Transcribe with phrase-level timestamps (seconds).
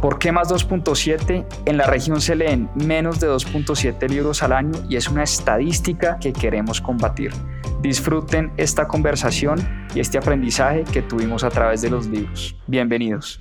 [0.00, 1.46] ¿Por qué más 2.7?
[1.64, 6.18] En la región se leen menos de 2.7 libros al año y es una estadística
[6.18, 7.32] que queremos combatir.
[7.80, 12.54] Disfruten esta conversación y este aprendizaje que tuvimos a través de los libros.
[12.66, 13.40] Bienvenidos.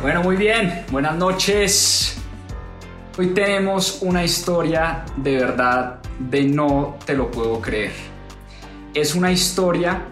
[0.00, 0.84] Bueno, muy bien.
[0.92, 2.22] Buenas noches.
[3.18, 7.92] Hoy tenemos una historia de verdad de no te lo puedo creer.
[8.94, 10.02] Es una historia,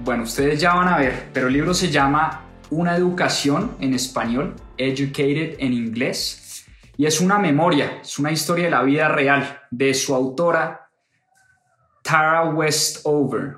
[0.00, 4.54] bueno, ustedes ya van a ver, pero el libro se llama Una educación en español,
[4.76, 6.66] Educated en inglés
[6.98, 10.90] y es una memoria, es una historia de la vida real de su autora,
[12.02, 13.56] Tara Westover.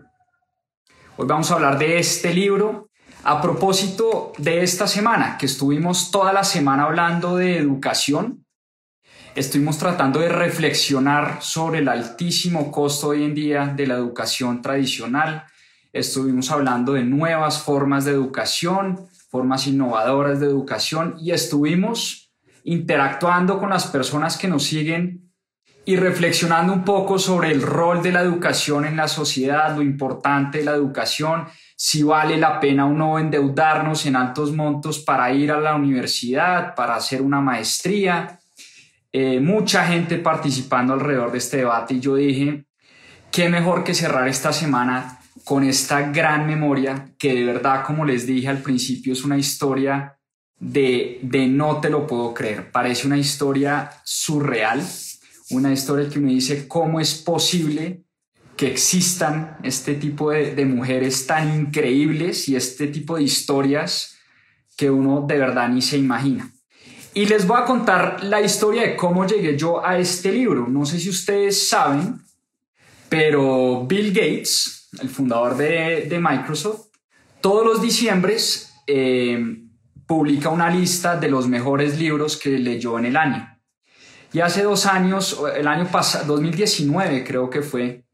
[1.16, 2.90] Hoy vamos a hablar de este libro
[3.24, 8.46] a propósito de esta semana, que estuvimos toda la semana hablando de educación.
[9.34, 15.46] Estuvimos tratando de reflexionar sobre el altísimo costo hoy en día de la educación tradicional.
[15.92, 22.32] Estuvimos hablando de nuevas formas de educación, formas innovadoras de educación y estuvimos
[22.64, 25.32] interactuando con las personas que nos siguen
[25.84, 30.58] y reflexionando un poco sobre el rol de la educación en la sociedad, lo importante
[30.58, 35.50] de la educación, si vale la pena o no endeudarnos en altos montos para ir
[35.50, 38.38] a la universidad, para hacer una maestría.
[39.12, 42.66] Eh, mucha gente participando alrededor de este debate y yo dije,
[43.32, 45.19] qué mejor que cerrar esta semana
[45.50, 50.16] con esta gran memoria que de verdad, como les dije al principio, es una historia
[50.60, 51.18] de,
[51.50, 52.70] no te lo puedo creer.
[52.70, 54.80] Parece una historia surreal,
[55.50, 58.04] una historia que me dice cómo es posible
[58.56, 64.14] que existan este tipo de, de, mujeres tan increíbles y este tipo de historias
[64.76, 66.48] que uno de verdad ni se imagina.
[67.12, 70.68] Y les voy a contar la historia de cómo llegué yo a este libro.
[70.68, 72.20] No sé si ustedes saben,
[73.08, 76.88] pero Bill Gates, el fundador de, de Microsoft,
[77.40, 79.62] todos los diciembres eh,
[80.06, 83.58] publica una lista de los mejores libros que leyó en el año.
[84.32, 88.04] Y hace dos años, el año pasado, 2019 creo que fue,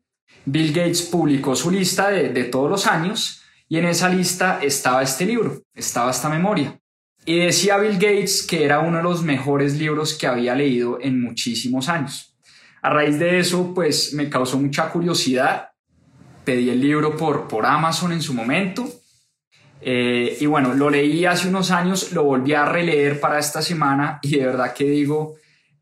[0.45, 5.03] Bill Gates publicó su lista de, de todos los años y en esa lista estaba
[5.03, 6.79] este libro, estaba esta memoria.
[7.25, 11.21] Y decía Bill Gates que era uno de los mejores libros que había leído en
[11.21, 12.37] muchísimos años.
[12.83, 15.71] A raíz de eso, pues me causó mucha curiosidad.
[16.47, 18.89] Pedí el libro por, por Amazon en su momento
[19.81, 24.19] eh, y bueno, lo leí hace unos años, lo volví a releer para esta semana
[24.23, 25.37] y de verdad que digo,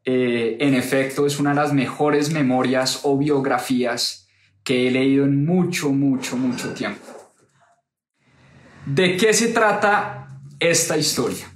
[0.04, 4.28] eh, en efecto, es una de las mejores memorias o biografías
[4.62, 7.06] que he leído en mucho, mucho, mucho tiempo.
[8.84, 11.50] ¿De qué se trata esta historia?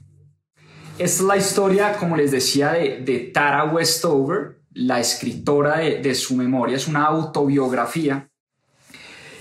[0.98, 6.34] Esta es la historia, como les decía, de, Tara Westover, la escritora de, de su
[6.34, 8.27] memoria, es una autobiografía.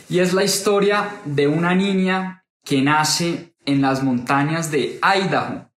[0.09, 5.69] Y es la historia de una niña que nace en las montañas de Idaho,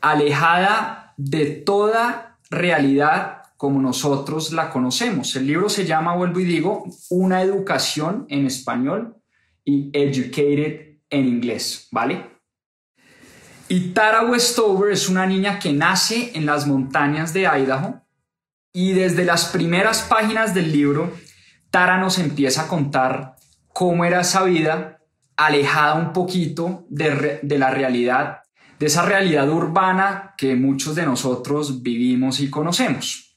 [0.00, 5.34] alejada de toda realidad como nosotros la conocemos.
[5.36, 9.16] El libro se llama, vuelvo y digo, Una educación en español
[9.64, 12.34] y Educated en inglés, ¿vale?
[13.68, 18.02] Y Tara Westover es una niña que nace en las montañas de Idaho
[18.74, 21.10] y desde las primeras páginas del libro,
[21.70, 23.36] Tara nos empieza a contar
[23.74, 25.00] cómo era esa vida
[25.36, 28.42] alejada un poquito de, la realidad,
[28.78, 33.36] de esa realidad urbana que muchos de nosotros vivimos y conocemos.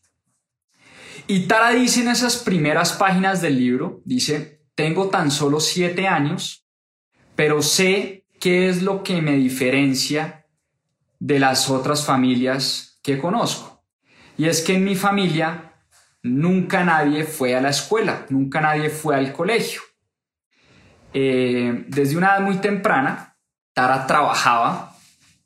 [1.26, 6.68] Y Tara dice en esas primeras páginas del libro, dice, tengo tan solo siete años,
[7.36, 10.46] pero sé qué es lo que me diferencia
[11.20, 13.84] de las otras familias que conozco.
[14.38, 15.74] Y es que en mi familia
[16.22, 19.82] nunca nadie fue a la escuela, nunca nadie fue al colegio.
[21.20, 23.36] Eh, desde una edad muy temprana,
[23.74, 24.96] Tara trabajaba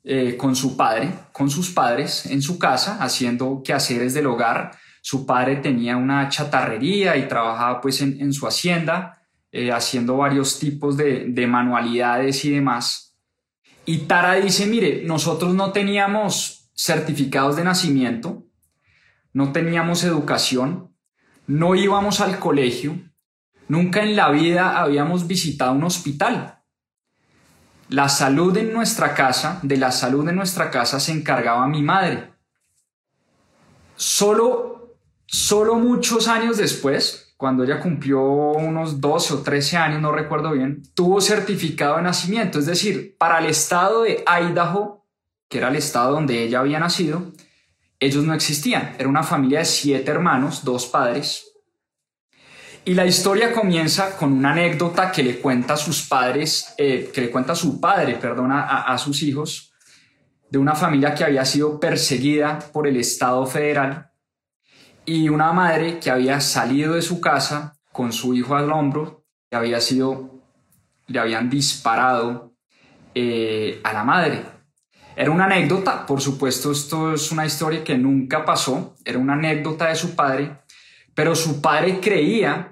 [0.04, 4.72] eh, con su padre, con sus padres en su casa, haciendo quehaceres del hogar.
[5.00, 10.98] Su padre tenía una chatarrería y trabajaba pues en, su hacienda, eh, haciendo varios tipos
[10.98, 13.16] de, de manualidades y demás.
[13.86, 18.44] Y Tara dice, mire, nosotros no teníamos certificados de nacimiento,
[19.32, 20.94] no teníamos educación,
[21.46, 22.98] no íbamos al colegio,
[23.72, 26.58] nunca en la vida habíamos visitado un hospital.
[27.88, 32.34] La salud en nuestra casa, de la salud en nuestra casa se encargaba mi madre.
[33.96, 40.50] Solo, solo muchos años después, cuando ella cumplió unos 12 o 13 años, no recuerdo
[40.52, 42.58] bien, tuvo certificado de nacimiento.
[42.58, 45.06] Es decir, para el estado de Idaho,
[45.48, 47.32] que era el estado donde ella había nacido,
[48.00, 48.96] ellos no existían.
[48.98, 51.51] Era una familia de siete hermanos, dos padres.
[52.84, 57.20] Y la historia comienza con una anécdota que le cuenta a sus padres, eh, que
[57.20, 59.72] le cuenta a su padre, perdona, a, a sus hijos,
[60.50, 64.10] de una familia que había sido perseguida por el Estado federal
[65.04, 69.56] y una madre que había salido de su casa con su hijo al hombro, y
[69.56, 70.42] había sido,
[71.06, 72.54] le habían disparado
[73.14, 74.44] eh, a la madre.
[75.14, 79.88] Era una anécdota, por supuesto, esto es una historia que nunca pasó, era una anécdota
[79.88, 80.58] de su padre,
[81.14, 82.71] pero su padre creía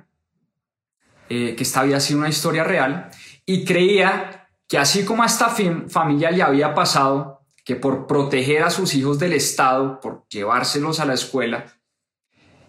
[1.31, 3.09] eh, que esta había sido una historia real
[3.47, 5.49] y creía que así como a esta
[5.89, 11.05] familia le había pasado, que por proteger a sus hijos del Estado, por llevárselos a
[11.05, 11.67] la escuela,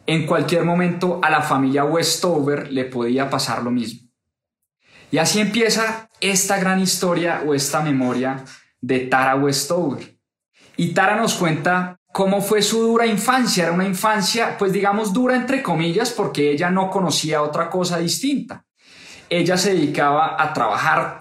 [0.05, 4.09] en cualquier momento a la familia Westover le podía pasar lo mismo.
[5.09, 8.45] Y así empieza esta gran historia o esta memoria
[8.79, 10.19] de Tara Westover.
[10.77, 13.63] Y Tara nos cuenta cómo fue su dura infancia.
[13.63, 18.65] Era una infancia, pues digamos, dura entre comillas, porque ella no conocía otra cosa distinta.
[19.29, 21.17] Ella se dedicaba a trabajar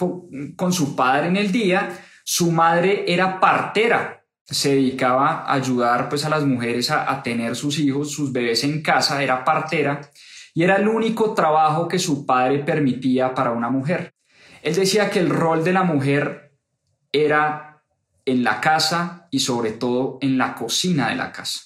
[0.57, 1.97] con su padre en el día.
[2.25, 4.25] Su madre era partera.
[4.45, 8.65] Se dedicaba a ayudar pues, a las mujeres a, a tener sus hijos, sus bebés
[8.65, 9.23] en casa.
[9.23, 10.01] Era partera.
[10.55, 14.13] Y era el único trabajo que su padre permitía para una mujer.
[14.63, 16.53] Él decía que el rol de la mujer
[17.13, 17.70] era
[18.31, 21.61] en la casa y sobre todo en la cocina de la casa.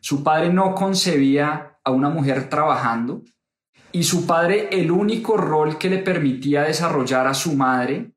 [0.00, 3.22] Su padre no concebía a una mujer trabajando
[3.92, 8.12] y su padre el único rol que le permitía desarrollar a su madre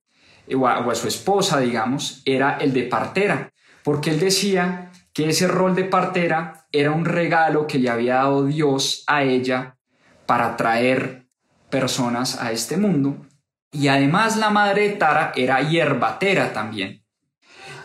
[0.47, 3.51] eh, o a, su esposa, digamos, era el de partera,
[3.83, 8.45] porque él decía que ese rol de partera era un regalo que le había dado
[8.45, 9.77] Dios a ella
[10.25, 11.27] para traer
[11.69, 13.27] personas a este mundo.
[13.71, 17.02] Y además la madre de Tara era hierbatera también.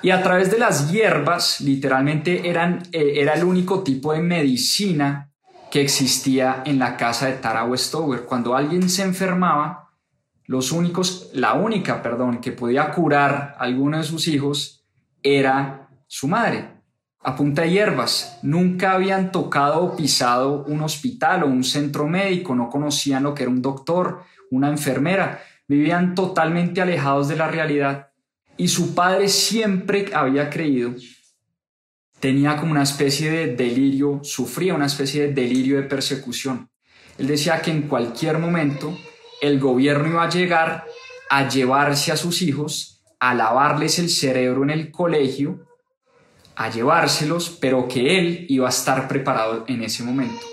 [0.01, 5.33] Y a través de las hierbas, literalmente eran, eh, era el único tipo de medicina
[5.71, 8.23] que existía en la casa de Tara Westover.
[8.23, 9.91] Cuando alguien se enfermaba,
[10.47, 14.87] los únicos, la única, perdón, que podía curar a alguno de sus hijos
[15.23, 16.71] era su madre.
[17.21, 22.55] A punta de hierbas, nunca habían tocado o pisado un hospital o un centro médico,
[22.55, 28.08] no conocían lo que era un doctor, una enfermera, vivían totalmente alejados de la realidad
[28.59, 30.95] y su padre siempre había creído,
[32.21, 36.69] tenía como una especie de delirio, sufría una especie de delirio de persecución.
[37.17, 38.99] Él decía que en cualquier momento
[39.41, 40.87] el gobierno iba a llegar
[41.31, 45.65] a llevarse a sus hijos, a lavarles el cerebro en el colegio,
[46.57, 50.45] a llevárselos, pero que él iba a estar preparado en ese momento.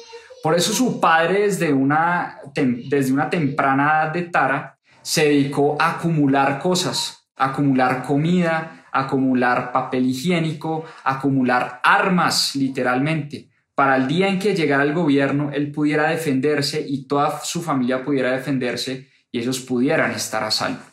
[0.44, 5.94] Por eso su padre desde una, desde una temprana edad de Tara se dedicó a
[5.94, 14.56] acumular cosas, acumular comida, acumular papel higiénico, acumular armas, literalmente, para el día en que
[14.56, 20.12] llegara el gobierno, él pudiera defenderse y toda su familia pudiera defenderse y ellos pudieran
[20.12, 20.84] estar a salvo.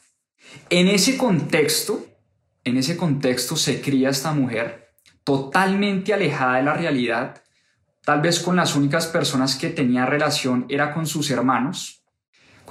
[0.68, 2.04] En ese contexto,
[2.64, 4.82] en ese contexto se cría esta mujer
[5.24, 7.42] totalmente alejada de la realidad,
[8.04, 12.01] tal vez con las únicas personas que tenía relación era con sus hermanos,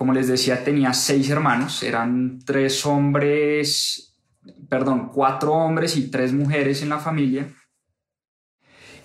[0.02, 4.18] como les decía, tenía seis hermanos, eran tres hombres,
[4.68, 7.48] perdón, cuatro hombres y tres mujeres en la familia.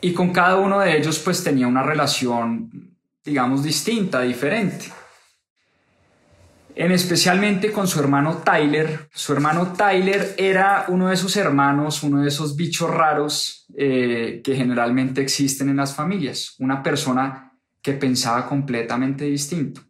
[0.00, 4.87] Y con cada uno de ellos pues tenía una relación, digamos, distinta, diferente.
[6.75, 9.11] En especialmente con su hermano Tyler.
[9.12, 14.57] Su hermano Tyler era uno de esos hermanos, uno de esos bichos raros eh, que
[14.57, 16.55] generalmente existen en las familias.
[16.59, 19.83] Una persona que pensaba completamente distinto.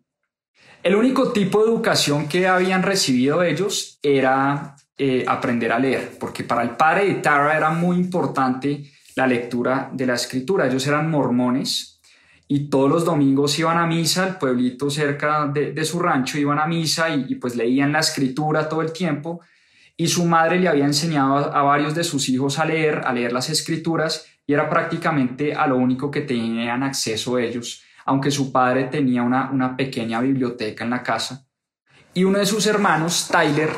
[0.86, 6.44] El único tipo de educación que habían recibido ellos era eh, aprender a leer, porque
[6.44, 10.68] para el padre de Tara era muy importante la lectura de la escritura.
[10.68, 12.00] Ellos eran mormones
[12.46, 16.68] y todos los domingos iban a misa, el pueblito cerca de, su rancho iban a
[16.68, 19.40] misa y, pues leían la escritura todo el tiempo
[19.96, 23.32] y su madre le había enseñado a, varios de sus hijos a leer, a leer
[23.32, 28.84] las escrituras y era prácticamente a lo único que tenían acceso ellos, aunque su padre
[28.84, 31.46] tenía una, una pequeña biblioteca en la casa.
[32.14, 33.70] Y uno de sus hermanos, Tyler,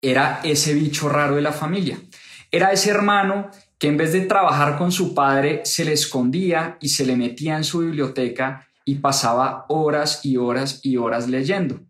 [0.00, 1.98] era ese bicho raro de la familia.
[2.50, 6.90] Era ese hermano que en vez de trabajar con su padre se le escondía y
[6.90, 11.80] se le metía en su biblioteca y pasaba horas y horas y horas leyendo.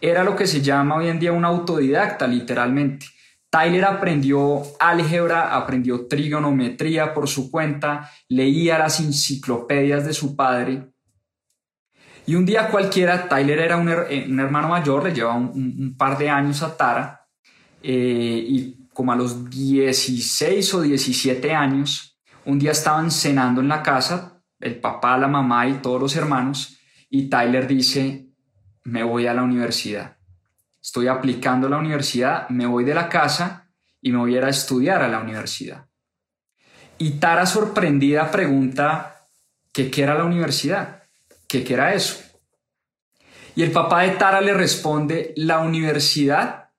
[0.00, 3.06] Era lo que se llama hoy en día un autodidacta, literalmente.
[3.50, 10.91] Tyler aprendió álgebra, aprendió trigonometría por su cuenta, leía las enciclopedias de su padre.
[12.26, 16.30] Y un día cualquiera, Tyler era un, eh, hermano mayor, le llevaba un, par de
[16.30, 17.26] años a Tara,
[17.82, 23.82] eh, y como a los 16 o 17 años, un día estaban cenando en la
[23.82, 26.78] casa, el papá, la mamá y todos los hermanos,
[27.10, 28.28] y Tyler dice,
[28.84, 30.16] me voy a la universidad.
[30.80, 33.68] Estoy aplicando a la universidad, me voy de la casa
[34.00, 35.86] y me voy a estudiar a la universidad.
[36.98, 39.26] Y Tara sorprendida pregunta,
[39.72, 41.01] ¿qué, qué era la universidad?
[41.52, 42.16] ¿Qué, ¿Qué era eso?
[43.54, 46.70] Y el papá de Tara le responde, la universidad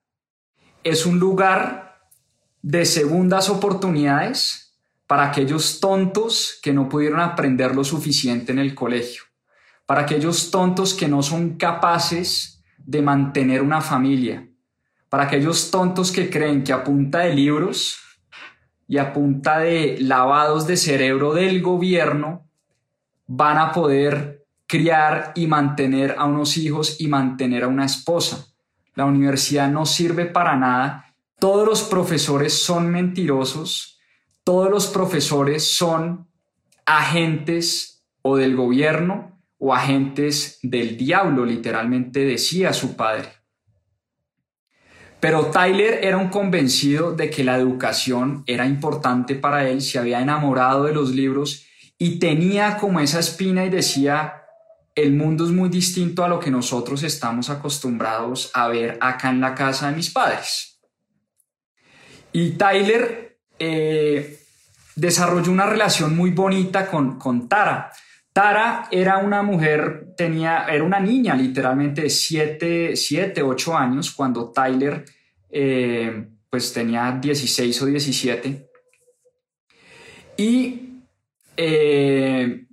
[0.83, 2.01] es un lugar
[2.63, 4.75] de segundas oportunidades
[5.05, 9.21] para aquellos tontos que no pudieron aprender lo suficiente en el colegio,
[9.85, 14.49] para aquellos tontos que no son capaces de mantener una familia,
[15.07, 17.99] para aquellos tontos que creen que a punta de libros
[18.87, 22.49] y a punta de lavados de cerebro del gobierno
[23.27, 24.42] van a poder
[24.73, 28.47] criar y mantener a unos hijos y mantener a una esposa.
[28.95, 33.99] La universidad no sirve para nada todos los profesores son mentirosos,
[34.43, 36.27] todos los profesores son
[36.87, 43.29] agentes o del gobierno o agentes del diablo, literalmente decía su padre.
[45.19, 50.19] Pero Tyler era un convencido de que la educación era importante para él, se había
[50.19, 51.67] enamorado de los libros
[51.99, 54.42] y tenía como esa espina y decía,
[54.95, 59.41] el mundo es muy distinto a lo que nosotros estamos acostumbrados a ver acá en
[59.41, 60.79] la casa de mis padres.
[62.31, 64.39] Y Tyler eh,
[64.95, 67.91] desarrolló una relación muy bonita con, con Tara.
[68.31, 74.51] Tara era una mujer, tenía, era una niña literalmente de 7, 7 8 años cuando
[74.51, 75.05] Tyler
[75.51, 78.69] eh, pues tenía 16 o 17.
[80.37, 81.03] Y
[81.55, 82.65] eh,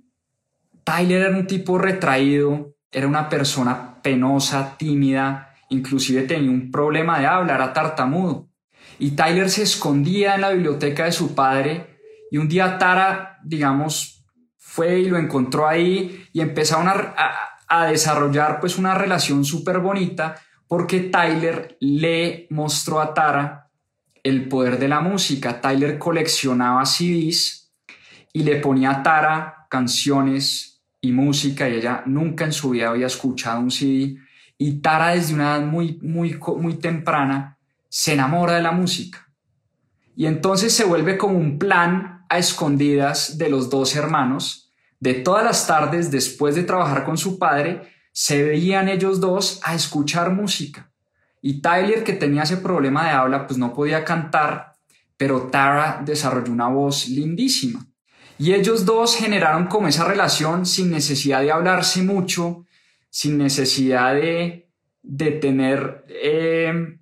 [0.83, 7.27] Tyler era un tipo retraído, era una persona penosa, tímida, inclusive tenía un problema de
[7.27, 8.49] hablar, era tartamudo.
[8.99, 11.97] Y Tyler se escondía en la biblioteca de su padre
[12.29, 14.23] y un día Tara, digamos,
[14.57, 17.47] fue y lo encontró ahí y empezaron a,
[17.89, 20.35] desarrollar pues una relación súper bonita
[20.67, 23.69] porque Tyler le mostró a Tara
[24.23, 25.61] el poder de la música.
[25.61, 27.73] Tyler coleccionaba CDs
[28.33, 30.70] y le ponía a Tara canciones
[31.01, 34.17] y música y ella nunca en su vida había escuchado un CD.
[34.57, 37.57] Y Tara desde una edad muy, muy, muy temprana
[37.89, 39.27] se enamora de la música.
[40.15, 44.71] Y entonces se vuelve como un plan a escondidas de los dos hermanos.
[44.99, 47.81] De todas las tardes, después de trabajar con su padre,
[48.11, 50.91] se veían ellos dos a escuchar música.
[51.41, 54.73] Y Tyler, que tenía ese problema de habla, pues no podía cantar,
[55.17, 57.87] pero Tara desarrolló una voz lindísima.
[58.41, 62.65] Y ellos dos generaron como esa relación sin necesidad de hablarse mucho,
[63.11, 64.67] sin necesidad de,
[65.03, 66.97] de tener eh,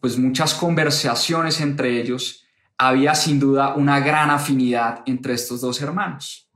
[0.00, 2.46] pues muchas conversaciones entre ellos,
[2.78, 6.50] había sin duda una gran afinidad entre estos dos hermanos.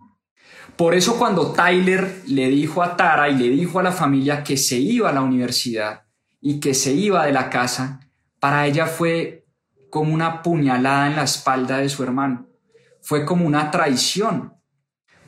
[0.74, 4.56] Por eso cuando Tyler le dijo a Tara y le dijo a la familia que
[4.56, 6.06] se iba a la universidad
[6.40, 8.00] y que se iba de la casa,
[8.40, 9.44] para ella fue
[9.90, 12.45] como una puñalada en la espalda de su hermano.
[13.06, 14.54] Fue como una traición.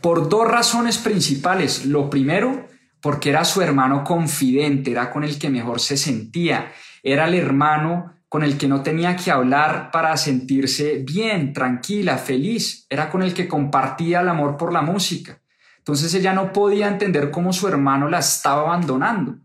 [0.01, 1.87] Por dos razones principales.
[1.87, 2.67] Lo primero,
[3.01, 6.73] porque era su hermano confidente, era con el que mejor se sentía,
[7.05, 12.85] era el hermano con el que no tenía que hablar para sentirse bien, tranquila, feliz,
[12.91, 15.41] era con el que compartía el amor por la música.
[15.77, 19.39] Entonces ella no podía entender cómo su hermano la estaba abandonando.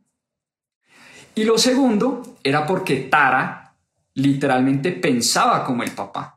[1.36, 3.76] Y lo segundo era porque Tara
[4.16, 6.33] literalmente pensaba como el papá.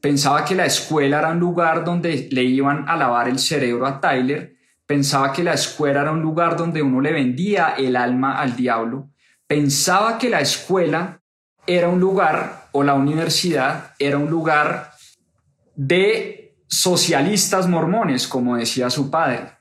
[0.00, 4.00] Pensaba que la escuela era un lugar donde le iban a lavar el cerebro a
[4.00, 8.56] Tyler pensaba que la escuela era un lugar donde uno le vendía el alma al
[8.56, 9.10] diablo,
[9.46, 11.20] pensaba que la escuela
[11.66, 14.92] era un lugar o la universidad era un lugar
[15.76, 19.58] de socialistas mormones, como decía su padre.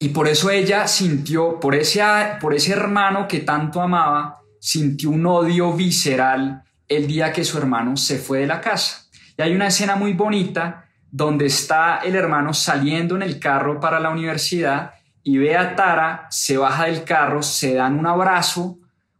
[0.00, 2.02] Y por eso ella sintió, por ese,
[2.40, 7.96] por ese hermano que tanto amaba, sintió un odio visceral el día que su hermano
[7.96, 9.05] se fue de la casa.
[9.36, 14.00] Y hay una escena muy bonita donde está el hermano saliendo en el carro para
[14.00, 18.78] la universidad y ve a Tara, se baja del carro, se dan un abrazo,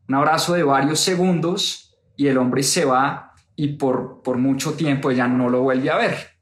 [0.09, 5.11] un abrazo de varios segundos y el hombre se va y por, por mucho tiempo
[5.11, 6.37] ella no lo vuelve a ver.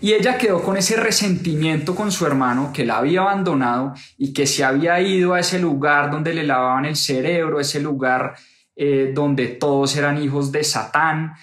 [0.00, 4.46] Y ella quedó con ese resentimiento con su hermano que la había abandonado y que
[4.46, 8.34] se había ido a ese lugar donde le lavaban el cerebro, ese lugar
[8.74, 11.34] eh, donde todos eran hijos de Satán,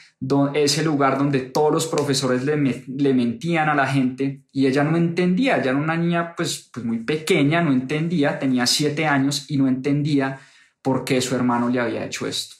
[0.53, 2.57] ese lugar donde todos los profesores le,
[3.13, 6.99] mentían a la gente y ella no entendía, ella era una niña pues, pues muy
[6.99, 10.41] pequeña, no entendía, tenía siete años y no entendía
[10.81, 12.57] por qué su hermano le había hecho esto.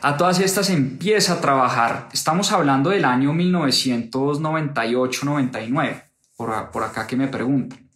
[0.00, 6.02] A todas estas empieza a trabajar, estamos hablando del año 1998-99,
[6.36, 7.88] por, por acá que me preguntan.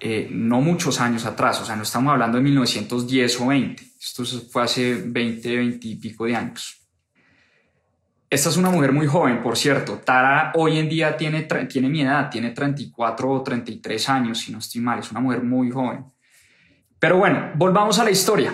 [0.00, 4.24] Eh, no muchos años atrás, o sea, no estamos hablando de 1910 o 20, esto
[4.24, 6.78] fue hace 20, 20 y pico de años.
[8.28, 9.98] Esta es una mujer muy joven, por cierto.
[10.04, 14.58] Tara hoy en día tiene, tiene mi edad, tiene 34 o 33 años, si no
[14.58, 16.04] estoy mal, es una mujer muy joven.
[16.98, 18.52] Pero bueno, volvamos a la historia.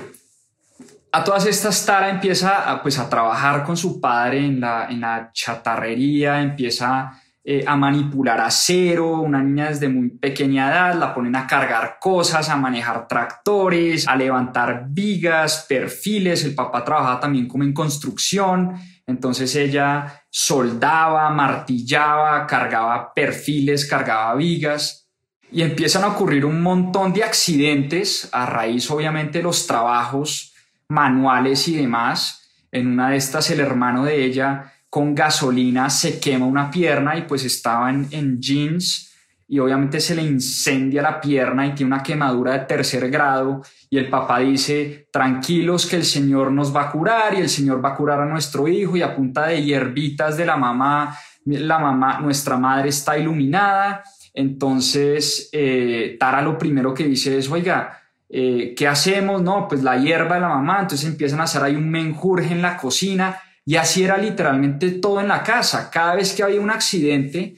[1.12, 5.00] A todas estas, Tara empieza a, pues, a trabajar con su padre en la, en
[5.00, 11.34] la chatarrería, empieza eh, a manipular acero, una niña desde muy pequeña edad, la ponen
[11.36, 17.64] a cargar cosas, a manejar tractores, a levantar vigas, perfiles, el papá trabajaba también como
[17.64, 18.74] en construcción,
[19.06, 25.08] entonces ella soldaba, martillaba, cargaba perfiles, cargaba vigas
[25.50, 30.54] y empiezan a ocurrir un montón de accidentes a raíz obviamente de los trabajos
[30.88, 32.36] manuales y demás.
[32.70, 37.22] En una de estas el hermano de ella con gasolina se quema una pierna y
[37.22, 39.14] pues estaba en, jeans
[39.46, 43.62] y obviamente se le incendia la pierna y tiene una quemadura de tercer grado.
[43.88, 47.84] Y el papá dice, tranquilos que el Señor nos va a curar y el Señor
[47.84, 51.78] va a curar a nuestro hijo y a punta de hierbitas de la mamá, la
[51.78, 54.02] mamá, nuestra madre está iluminada.
[54.34, 59.42] Entonces, eh, Tara lo primero que dice es, oiga, eh, ¿qué hacemos?
[59.42, 62.62] No, pues la hierba de la mamá, entonces empiezan a hacer ahí un menjurje en
[62.62, 65.90] la cocina y así era literalmente todo en la casa.
[65.90, 67.56] Cada vez que había un accidente,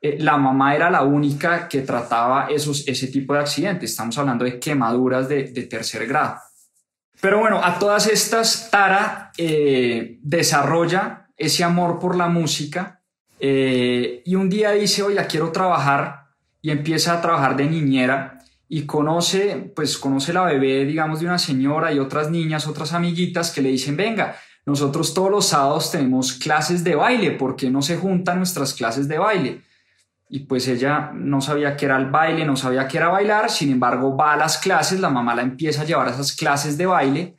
[0.00, 3.90] eh, la mamá era la única que trataba esos, ese tipo de accidentes.
[3.90, 6.36] Estamos hablando de quemaduras de, tercer grado.
[7.20, 13.00] Pero bueno, a todas estas, Tara eh, desarrolla ese amor por la música
[13.38, 16.28] eh, y un día dice, oye, quiero trabajar
[16.60, 21.38] y empieza a trabajar de niñera y conoce, pues conoce la bebé, digamos, de una
[21.38, 26.32] señora y otras niñas, otras amiguitas que le dicen, venga, nosotros todos los sábados tenemos
[26.32, 29.62] clases de baile, ¿por qué no se juntan nuestras clases de baile?
[30.28, 33.70] Y pues ella no sabía qué era el baile, no sabía qué era bailar, sin
[33.70, 36.86] embargo va a las clases, la mamá la empieza a llevar a esas clases de
[36.86, 37.36] baile.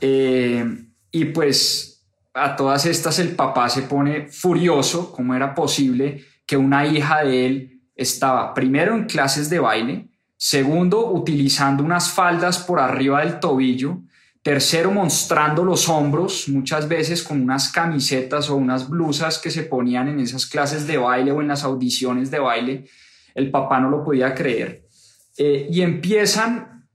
[0.00, 0.64] Eh,
[1.10, 6.86] y pues a todas estas el papá se pone furioso, cómo era posible que una
[6.86, 13.20] hija de él estaba primero en clases de baile, segundo utilizando unas faldas por arriba
[13.20, 14.00] del tobillo,
[14.42, 20.08] Tercero, mostrando los hombros, muchas veces con unas camisetas o unas blusas que se ponían
[20.08, 22.84] en esas clases de baile o en las audiciones de baile.
[23.36, 24.82] El papá no lo podía creer.
[25.38, 26.88] Eh, y empiezan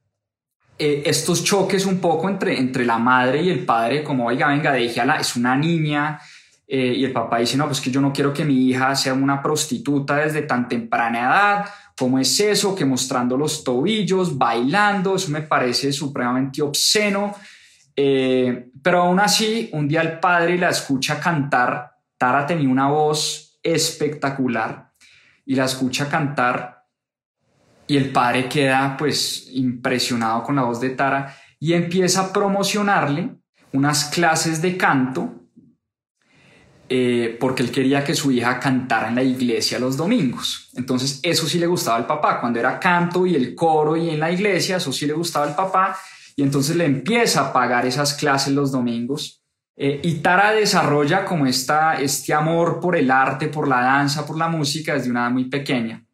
[0.77, 4.73] eh, estos choques un poco entre, entre la madre y el padre, como, oiga, venga,
[4.73, 6.19] déjala, es una niña.
[6.67, 9.13] Eh, y el papá dice, no, pues que yo no quiero que mi hija sea
[9.13, 11.65] una prostituta desde tan temprana edad
[11.97, 12.75] ¿Cómo es eso?
[12.75, 17.35] Que mostrando los tobillos, bailando, eso me parece supremamente obsceno.
[17.95, 21.91] Eh, pero aún así, un día el padre la escucha cantar.
[22.17, 24.91] Tara tenía una voz espectacular
[25.45, 26.77] y la escucha cantar
[27.87, 33.31] y el padre queda pues impresionado con la voz de Tara y empieza a promocionarle
[33.71, 35.46] unas clases de canto
[36.89, 40.69] eh, porque él quería que su hija cantara en la iglesia los domingos.
[40.75, 44.19] Entonces eso sí le gustaba al papá, cuando era canto y el coro y en
[44.19, 45.97] la iglesia, eso sí le gustaba al papá,
[46.35, 49.43] y entonces le empieza a pagar esas clases los domingos.
[49.75, 54.37] Eh, y Tara desarrolla como esta, este amor por el arte, por la danza, por
[54.37, 56.05] la música desde una edad muy pequeña.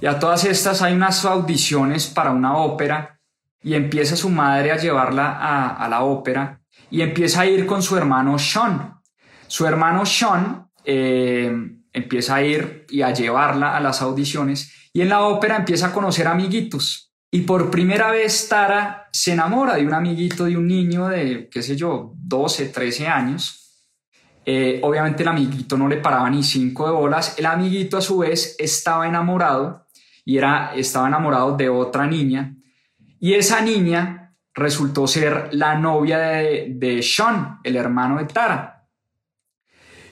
[0.00, 3.20] Y a todas estas hay unas audiciones para una ópera
[3.62, 7.82] y empieza su madre a llevarla a, a la ópera y empieza a ir con
[7.82, 8.93] su hermano Sean,
[9.46, 11.52] su hermano Sean eh,
[11.92, 15.92] empieza a ir y a llevarla a las audiciones y en la ópera empieza a
[15.92, 17.12] conocer amiguitos.
[17.30, 21.62] Y por primera vez Tara se enamora de un amiguito, de un niño de, qué
[21.62, 23.60] sé yo, 12, 13 años.
[24.46, 27.36] Eh, obviamente el amiguito no le paraba ni cinco de bolas.
[27.38, 29.86] El amiguito a su vez estaba enamorado
[30.24, 32.54] y era, estaba enamorado de otra niña.
[33.18, 38.73] Y esa niña resultó ser la novia de, de Sean, el hermano de Tara.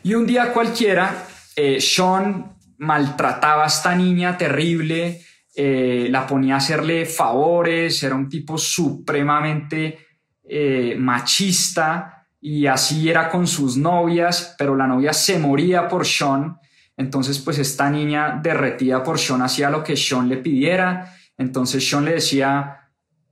[0.05, 5.21] Y un día cualquiera, eh, Sean maltrataba a esta niña terrible,
[5.55, 9.99] eh, la ponía a hacerle favores, era un tipo supremamente
[10.43, 16.59] eh, machista y así era con sus novias, pero la novia se moría por Sean,
[16.97, 22.05] entonces pues esta niña derretida por Sean hacía lo que Sean le pidiera, entonces Sean
[22.05, 22.82] le decía,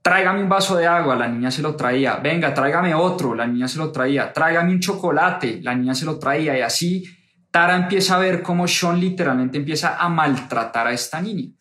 [0.01, 3.67] tráigame un vaso de agua, la niña se lo traía, venga, tráigame otro, la niña
[3.67, 7.03] se lo traía, tráigame un chocolate, la niña se lo traía y así
[7.51, 11.51] Tara empieza a ver cómo Sean literalmente empieza a maltratar a esta niña.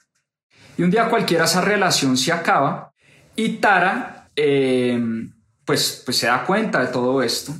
[0.79, 2.93] Y un día cualquiera esa relación se acaba
[3.35, 5.03] y Tara eh,
[5.65, 7.53] pues, pues se da cuenta de todo esto.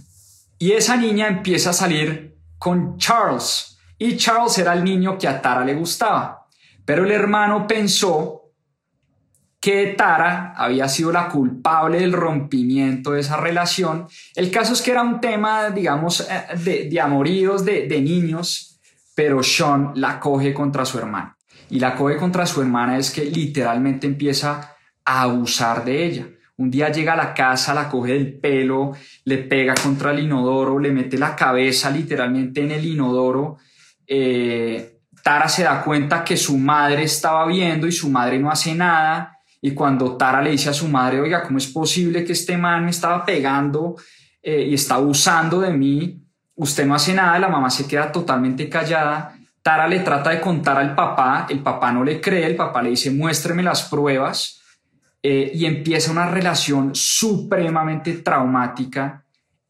[0.59, 3.79] Y esa niña empieza a salir con Charles.
[3.99, 6.47] Y Charles era el niño que a Tara le gustaba.
[6.85, 8.40] Pero el hermano pensó
[9.61, 14.09] que Tara había sido la culpable del rompimiento de esa relación.
[14.35, 18.81] El caso es que era un tema, digamos, eh, de, de amoríos de, niños,
[19.15, 21.37] pero Sean la coge contra su hermana.
[21.69, 26.27] Y la coge contra su hermana es que literalmente empieza a abusar de ella.
[26.57, 28.93] Un día llega a la casa, la coge del pelo,
[29.25, 33.59] le pega contra el inodoro, le mete la cabeza literalmente en el inodoro.
[34.07, 38.75] Eh, Tara se da cuenta que su madre estaba viendo y su madre no hace
[38.75, 42.57] nada y cuando Tara le dice a su madre, oiga, ¿cómo es posible que este
[42.57, 43.97] man me estaba pegando
[44.43, 46.23] eh, y está abusando de mí?
[46.55, 49.37] Usted no hace nada, la mamá se queda totalmente callada.
[49.63, 52.91] Tara le trata de contar al papá, el papá no le cree, el papá le
[52.91, 54.63] dice, muéstreme las pruebas
[55.23, 59.27] eh, y empieza una relación supremamente traumática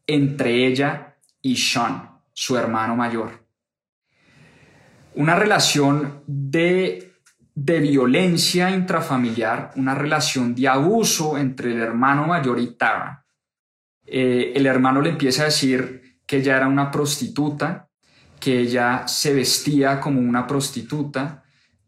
[0.06, 3.44] entre ella y Sean, su hermano mayor.
[5.16, 7.09] Una relación de
[7.62, 13.26] de violencia intrafamiliar, una relación de abuso entre el hermano mayor y Tara.
[14.06, 17.86] Eh, el hermano le empieza a decir que ella era una prostituta,
[18.40, 21.42] que ella se vestía como una prostituta,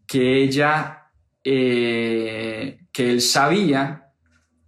[0.07, 1.11] que ella,
[1.43, 4.11] eh, que él sabía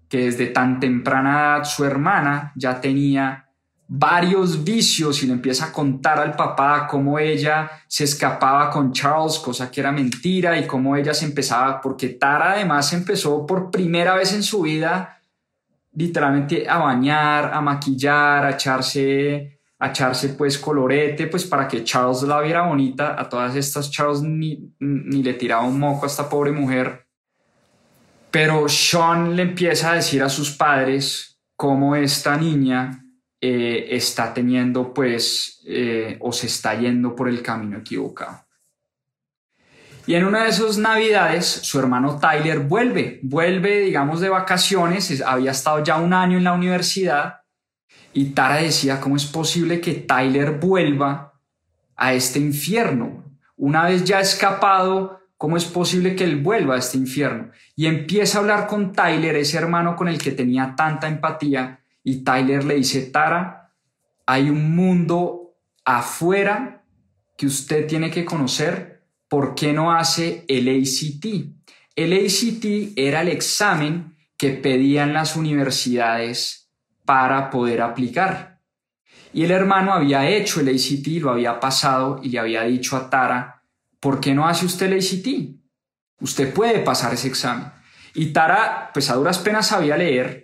[0.09, 3.44] que desde tan temprana edad su hermana ya tenía
[3.87, 9.39] varios vicios y le empieza a contar al papá cómo ella se escapaba con Charles,
[9.39, 14.15] cosa que era mentira, y cómo ella se empezaba, porque Tara además empezó por primera
[14.15, 15.21] vez en su vida
[15.97, 22.23] literalmente a bañar, a maquillar, a echarse, a echarse pues colorete, pues para que Charles
[22.23, 23.21] la viera bonita.
[23.21, 27.07] A todas estas Charles ni, ni le tiraba un moco a esta pobre mujer.
[28.31, 33.04] Pero Sean le empieza a decir a sus padres cómo esta niña
[33.47, 38.43] eh, está teniendo pues eh, o se está yendo por el camino equivocado.
[40.07, 45.51] Y en una de esas navidades su hermano Tyler vuelve, vuelve digamos de vacaciones, había
[45.51, 47.43] estado ya un año en la universidad
[48.15, 51.35] y Tara decía, ¿cómo es posible que Tyler vuelva
[51.97, 53.25] a este infierno?
[53.57, 57.51] Una vez ya escapado, ¿cómo es posible que él vuelva a este infierno?
[57.77, 62.23] Y empieza a hablar con Tyler, ese hermano con el que tenía tanta empatía, y
[62.23, 63.73] Tyler le dice, Tara,
[64.27, 66.85] hay un mundo afuera
[67.37, 69.03] que usted tiene que conocer.
[69.27, 71.25] ¿Por qué no hace el ACT?
[71.97, 76.71] El ACT era el examen que pedían las universidades
[77.07, 78.61] para poder aplicar.
[79.33, 83.09] Y el hermano había hecho el ACT, lo había pasado y le había dicho a
[83.09, 83.63] Tara,
[83.99, 85.59] ¿por qué no hace usted el ACT?
[86.21, 87.73] Usted puede pasar ese examen.
[88.15, 90.44] Y Tara, pues a duras penas sabía leer,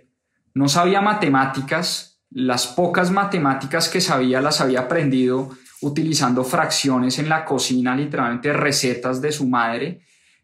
[0.61, 5.49] no sabía matemáticas, las pocas matemáticas que sabía las había aprendido
[5.81, 10.03] utilizando fracciones en la cocina, literalmente recetas de su madre,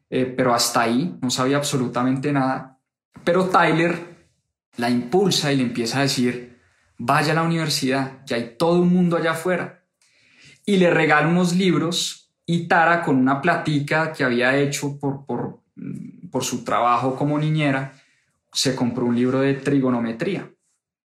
[0.09, 2.79] eh, pero hasta ahí no sabía absolutamente nada.
[3.25, 4.17] Pero Tyler
[4.79, 6.63] la impulsa y le empieza a decir,
[6.97, 9.85] vaya a la universidad, que hay todo un mundo allá afuera.
[10.65, 15.61] Y le regala unos libros y Tara con una platica que había hecho por, por,
[16.31, 17.96] por su trabajo como niñera,
[18.57, 20.51] se compró un libro de trigonometría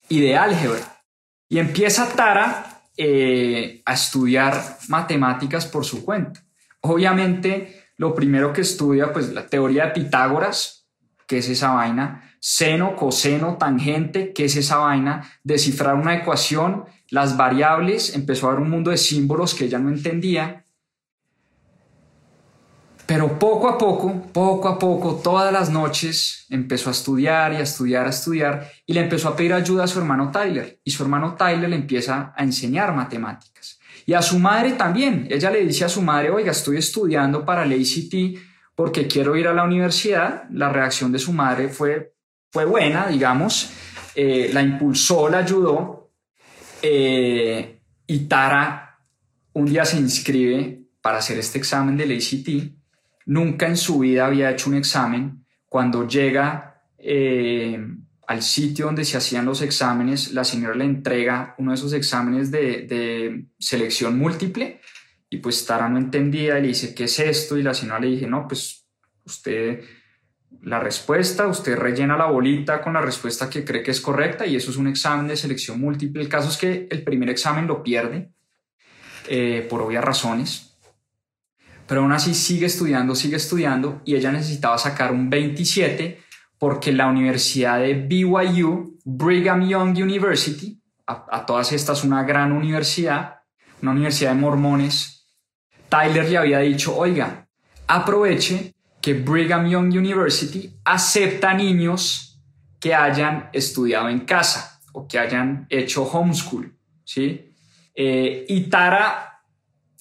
[0.10, 1.01] y de álgebra.
[1.47, 6.43] Y empieza Tara eh, a estudiar matemáticas por su cuenta.
[6.81, 10.89] Obviamente, lo primero que estudia, pues la teoría de Pitágoras,
[11.25, 17.38] que es esa vaina, seno, coseno, tangente, que es esa vaina, descifrar una ecuación, las
[17.38, 20.65] variables, empezó a ver un mundo de símbolos que ella no entendía,
[23.08, 27.62] Pero poco a poco, poco a poco, todas las noches empezó a estudiar y a
[27.62, 30.82] estudiar, a estudiar y le empezó a pedir ayuda a su hermano Tyler.
[30.84, 33.80] Y su hermano Tyler le empieza a enseñar matemáticas.
[34.06, 35.26] Y a su madre también.
[35.32, 38.41] Ella le dice a su madre, oiga, estoy estudiando para el ACT
[38.76, 40.43] porque quiero ir a la universidad.
[40.52, 42.13] La reacción de su madre fue,
[42.52, 43.70] fue buena, digamos.
[44.15, 46.12] Eh, la impulsó, la ayudó.
[46.82, 49.00] Eh, y Tara
[49.54, 52.77] un día se inscribe para hacer este examen del ACT
[53.28, 55.46] nunca en su vida había hecho un examen.
[55.68, 57.78] Cuando llega eh,
[58.26, 62.50] al sitio donde se hacían los exámenes, la señora le entrega uno de esos exámenes
[62.50, 64.82] de, selección múltiple
[65.30, 67.58] y pues Tara no entendía y le dice, ¿qué es esto?
[67.58, 68.88] Y la señora le dije, no, pues
[69.26, 69.82] usted,
[70.62, 74.56] la respuesta, usted rellena la bolita con la respuesta que cree que es correcta y
[74.56, 76.22] eso es un examen de selección múltiple.
[76.22, 78.32] El caso es que el primer examen lo pierde
[79.28, 80.66] eh, por obvias razones
[81.88, 86.21] pero aún así sigue estudiando, sigue estudiando y ella necesitaba sacar un 27
[86.60, 93.41] porque la Universidad de BYU, Brigham Young University, a, todas estas una gran universidad,
[93.82, 95.26] una universidad de mormones,
[95.88, 97.47] Tyler le había dicho, oiga,
[97.88, 102.41] aproveche que Brigham Young University acepta niños
[102.80, 107.54] que hayan estudiado en casa o que hayan hecho homeschool, ¿sí?
[107.95, 109.37] Eh, y Tara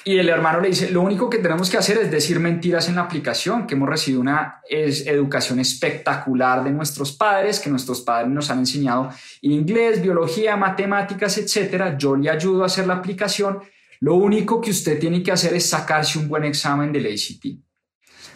[0.09, 2.95] y el hermano le dice, lo único que tenemos que hacer es decir mentiras en
[2.95, 8.49] la aplicación, que hemos recibido una educación espectacular de nuestros padres, que nuestros padres nos
[8.49, 11.97] han enseñado inglés, biología, matemáticas, etc.
[11.99, 13.59] Yo le ayudo a hacer la aplicación.
[13.99, 17.59] Lo único que usted tiene que hacer es sacarse un buen examen del ACT.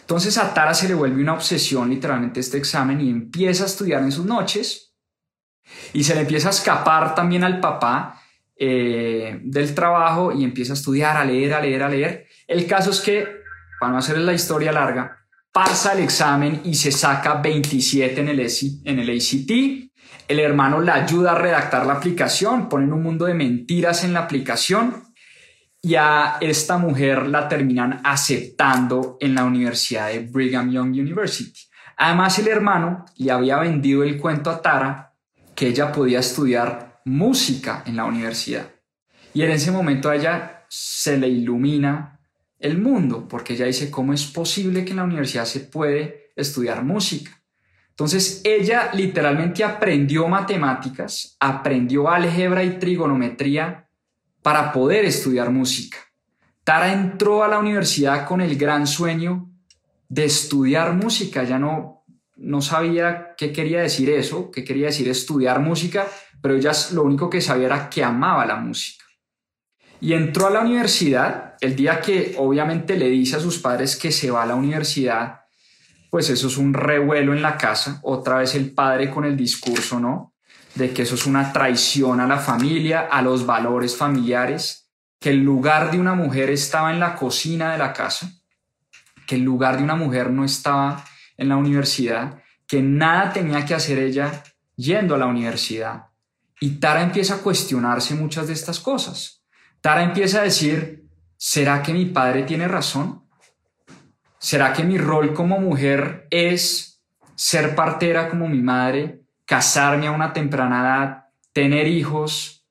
[0.01, 4.03] Entonces a Tara se le vuelve una obsesión literalmente este examen y empieza a estudiar
[4.03, 4.93] en sus noches
[5.93, 8.20] y se le empieza a escapar también al papá
[8.63, 12.27] eh, del trabajo y empieza a estudiar, a leer, a leer, a leer.
[12.47, 13.27] El caso es que,
[13.79, 15.17] para no hacer la historia larga,
[15.51, 18.39] pasa el examen y se saca 27 en el,
[18.85, 19.51] en el ACT.
[20.27, 24.19] El hermano la ayuda a redactar la aplicación, ponen un mundo de mentiras en la
[24.19, 25.05] aplicación
[25.81, 31.51] y a esta mujer la terminan aceptando en la Universidad de Brigham Young University.
[31.97, 35.15] Además, el hermano le había vendido el cuento a Tara
[35.55, 38.69] que ella podía estudiar música en la universidad.
[39.33, 42.19] Y en ese momento a ella se le ilumina
[42.59, 46.83] el mundo, porque ella dice, ¿cómo es posible que en la universidad se puede estudiar
[46.83, 47.31] música?
[47.89, 53.87] Entonces ella literalmente aprendió matemáticas, aprendió álgebra y trigonometría
[54.41, 55.97] para poder estudiar música.
[56.63, 59.49] Tara entró a la universidad con el gran sueño
[60.09, 62.03] de estudiar música, ya no,
[62.37, 66.07] no sabía qué quería decir eso, qué quería decir estudiar música,
[66.41, 69.05] pero ella lo único que sabía era que amaba la música.
[69.99, 74.11] Y entró a la universidad, el día que obviamente le dice a sus padres que
[74.11, 75.41] se va a la universidad,
[76.09, 79.99] pues eso es un revuelo en la casa, otra vez el padre con el discurso,
[79.99, 80.33] ¿no?
[80.75, 85.43] De que eso es una traición a la familia, a los valores familiares, que el
[85.43, 88.31] lugar de una mujer estaba en la cocina de la casa,
[89.27, 91.05] que el lugar de una mujer no estaba
[91.37, 94.43] en la universidad, que nada tenía que hacer ella
[94.75, 96.07] yendo a la universidad,
[96.63, 99.43] y Tara empieza a cuestionarse muchas de estas cosas.
[99.81, 103.23] Tara empieza a decir, ¿será que mi padre tiene razón?
[104.37, 107.01] ¿Será que mi rol como mujer es
[107.33, 112.63] ser partera como mi madre, casarme a una temprana edad, tener hijos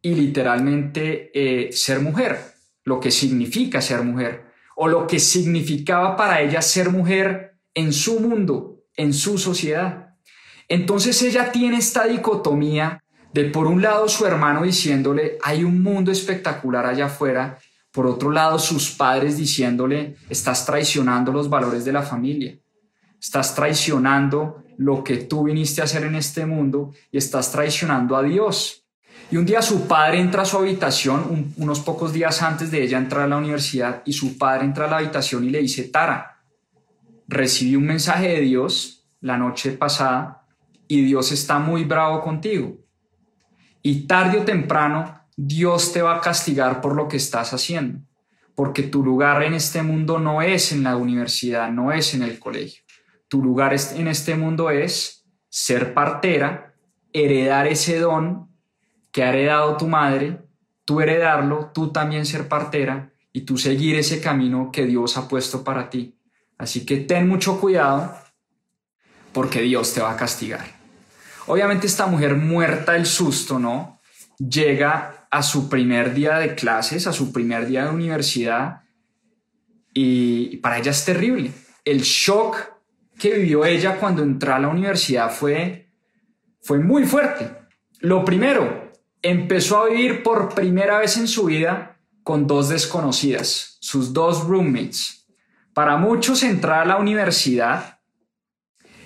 [0.00, 2.40] y literalmente eh, ser mujer?
[2.84, 8.20] Lo que significa ser mujer o lo que significaba para ella ser mujer en su
[8.20, 10.14] mundo, en su sociedad.
[10.66, 13.03] Entonces ella tiene esta dicotomía
[13.34, 17.58] de por un lado su hermano diciéndole, hay un mundo espectacular allá afuera,
[17.90, 22.56] por otro lado sus padres diciéndole, estás traicionando los valores de la familia,
[23.20, 28.22] estás traicionando lo que tú viniste a hacer en este mundo y estás traicionando a
[28.22, 28.86] Dios.
[29.32, 32.98] Y un día su padre entra a su habitación, unos pocos días antes de ella
[32.98, 36.40] entrar a la universidad, y su padre entra a la habitación y le dice, Tara,
[37.26, 40.46] recibí un mensaje de Dios la noche pasada
[40.86, 42.83] y Dios está muy bravo contigo
[43.84, 48.00] y tarde o temprano Dios te va a castigar por lo que estás haciendo,
[48.54, 52.38] porque tu lugar en este mundo no es en la universidad, no es en el
[52.38, 52.82] colegio.
[53.28, 56.74] Tu lugar en este mundo es ser partera,
[57.12, 58.48] heredar ese don
[59.12, 60.40] que ha heredado tu madre,
[60.86, 65.62] tú heredarlo, tú también ser partera y tú seguir ese camino que Dios ha puesto
[65.62, 66.18] para ti.
[66.56, 68.16] Así que ten mucho cuidado
[69.32, 70.73] porque Dios te va a castigar.
[71.46, 74.00] Obviamente esta mujer muerta del susto, ¿no?
[74.38, 78.82] Llega a su primer día de clases, a su primer día de universidad
[79.92, 81.52] y para ella es terrible.
[81.84, 82.56] El shock
[83.18, 85.92] que vivió ella cuando entró a la universidad fue,
[86.60, 87.50] fue muy fuerte.
[88.00, 94.12] Lo primero, empezó a vivir por primera vez en su vida con dos desconocidas, sus
[94.12, 95.26] dos roommates.
[95.72, 98.00] Para muchos entrar a la universidad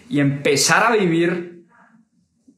[0.08, 1.57] y empezar a vivir,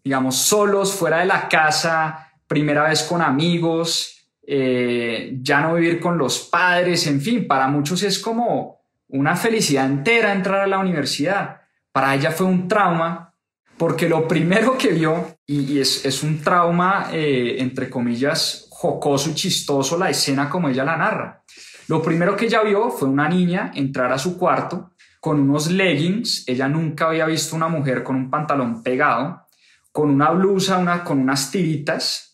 [0.03, 6.19] digamos, solos, fuera de la casa, primera vez con amigos, eh, ya no vivir con
[6.19, 11.61] los padres, en fin, para muchos es como una felicidad entera entrar a la universidad.
[11.93, 13.35] Para ella fue un trauma
[13.77, 19.97] porque lo primero que vio, y, es, un trauma, eh, entre comillas, jocoso y chistoso
[19.97, 21.43] la escena como ella la narra.
[21.89, 26.45] Lo primero que ella vio fue una niña entrar a su cuarto con unos leggings,
[26.47, 29.47] ella nunca había visto una mujer con un pantalón pegado,
[29.93, 32.31] con una blusa, una, con unas tiritas,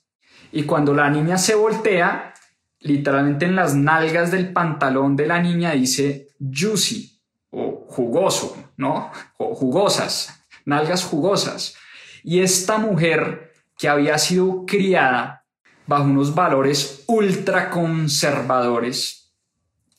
[0.53, 2.33] y cuando la niña se voltea,
[2.81, 9.11] literalmente en las nalgas del pantalón de la niña dice juicy o jugoso, ¿no?
[9.39, 11.75] O jugosas, nalgas jugosas.
[12.23, 15.45] Y esta mujer que había sido criada
[15.87, 19.33] bajo unos valores ultra conservadores,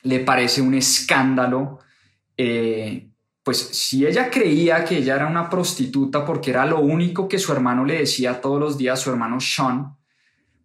[0.02, 1.80] le parece un escándalo.
[2.38, 3.07] Eh,
[3.48, 7.54] pues si ella creía que ella era una prostituta porque era lo único que su
[7.54, 9.96] hermano le decía todos los días, su hermano Sean,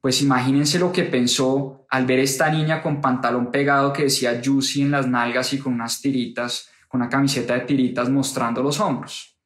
[0.00, 4.82] pues imagínense lo que pensó al ver esta niña con pantalón pegado que decía Juicy
[4.82, 9.38] en las nalgas y con unas tiritas, con una camiseta de tiritas mostrando los hombros.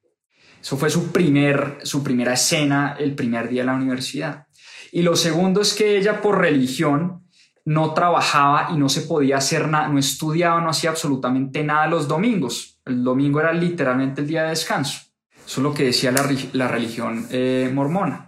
[0.59, 4.47] Eso fue su, primer, su primera escena el primer día de la universidad.
[4.93, 7.29] Y lo segundo es que ella por religión
[7.67, 12.09] no trabajaba y no se podía hacer nada, no estudiaba, no hacía absolutamente nada los
[12.09, 12.76] domingos.
[12.87, 15.01] El domingo era literalmente el día de descanso.
[15.35, 18.27] Eso es lo que decía la, religión eh, mormona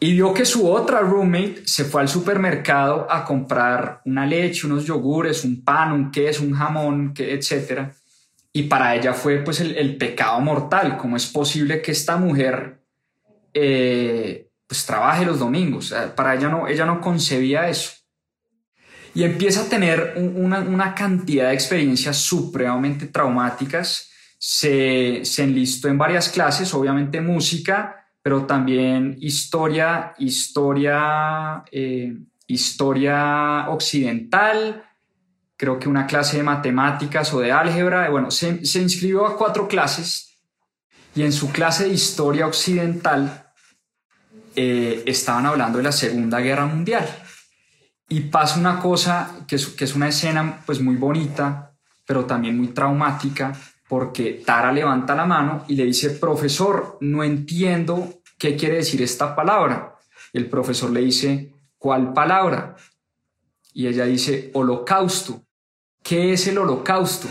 [0.00, 4.84] y vio que su otra roommate se fue al supermercado a comprar una leche, unos
[4.84, 7.88] yogures, un pan, un queso, un jamón, etc.
[8.52, 10.96] Y para ella fue pues el, pecado mortal.
[10.96, 12.80] ¿Cómo es posible que esta mujer
[13.52, 15.92] eh, pues trabaje los domingos?
[16.14, 17.90] Para ella no, ella no concebía eso.
[19.18, 24.12] Y empieza a tener una, cantidad de experiencias supremamente traumáticas.
[24.38, 34.84] Se, se enlistó en varias clases, obviamente música, pero también historia, historia, eh, historia occidental,
[35.56, 38.08] creo que una clase de matemáticas o de álgebra.
[38.10, 40.38] Bueno, se, se inscribió a cuatro clases
[41.16, 43.50] y en su clase de historia occidental
[44.54, 47.04] eh, estaban hablando de la Segunda Guerra Mundial.
[48.08, 51.74] Y pasa una cosa que es, una escena pues muy bonita,
[52.06, 53.52] pero también muy traumática,
[53.88, 59.34] porque Tara levanta la mano y le dice, profesor, no entiendo ¿qué quiere decir esta
[59.34, 59.96] palabra?
[60.32, 62.76] El profesor le dice, ¿cuál palabra?
[63.74, 65.42] Y ella dice, holocausto.
[66.02, 67.28] ¿Qué es el holocausto?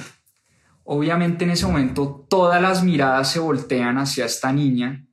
[0.84, 5.06] Obviamente en ese momento todas las miradas se voltean hacia esta niña,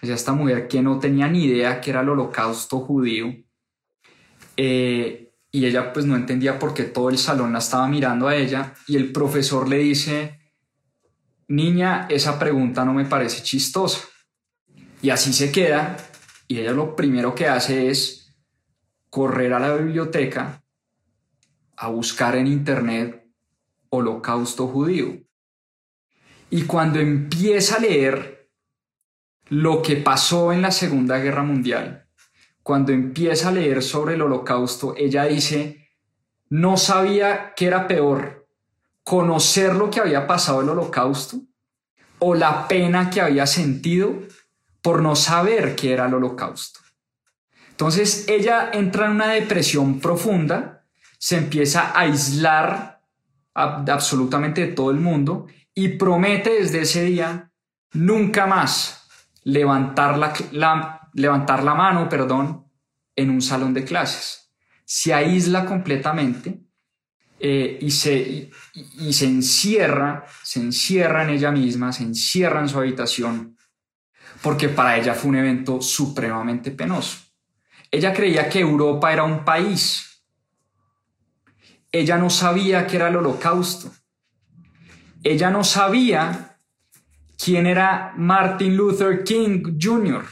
[0.00, 3.34] hacia esta mujer que no tenía ni idea que era el holocausto judío.
[4.62, 8.36] Eh, y ella pues no entendía por qué todo el salón la estaba mirando a
[8.36, 10.38] ella y el profesor le dice,
[11.48, 14.00] niña, esa pregunta no me parece chistosa.
[15.00, 15.96] Y así se queda
[16.46, 18.36] y ella lo primero que hace es
[19.08, 20.62] correr a la biblioteca
[21.78, 23.26] a buscar en internet
[23.88, 25.22] holocausto judío.
[26.50, 28.50] Y cuando empieza a leer
[29.48, 32.09] lo que pasó en la Segunda Guerra Mundial,
[32.70, 35.88] cuando empieza a leer sobre el holocausto, ella dice,
[36.50, 38.46] no sabía qué era peor,
[39.02, 41.40] conocer lo que había pasado el holocausto
[42.20, 44.14] o la pena que había sentido
[44.82, 46.78] por no saber qué era el holocausto.
[47.70, 50.84] Entonces ella entra en una depresión profunda,
[51.18, 53.02] se empieza a aislar
[53.52, 57.50] absolutamente de todo el mundo y promete desde ese día
[57.94, 59.08] nunca más
[59.42, 60.18] levantar
[60.52, 62.66] la, levantar la mano perdón,
[63.16, 64.52] en un salón de clases.
[64.84, 66.62] Se aísla completamente
[67.38, 72.78] eh, y, se, y se encierra, se encierra en ella misma, se encierra en su
[72.78, 73.56] habitación
[74.42, 77.18] porque para ella fue un evento supremamente penoso.
[77.90, 80.24] Ella creía que Europa era un país.
[81.92, 83.92] Ella no sabía qué era el holocausto.
[85.22, 86.56] Ella no sabía
[87.42, 90.24] quién era Martin Luther King Jr.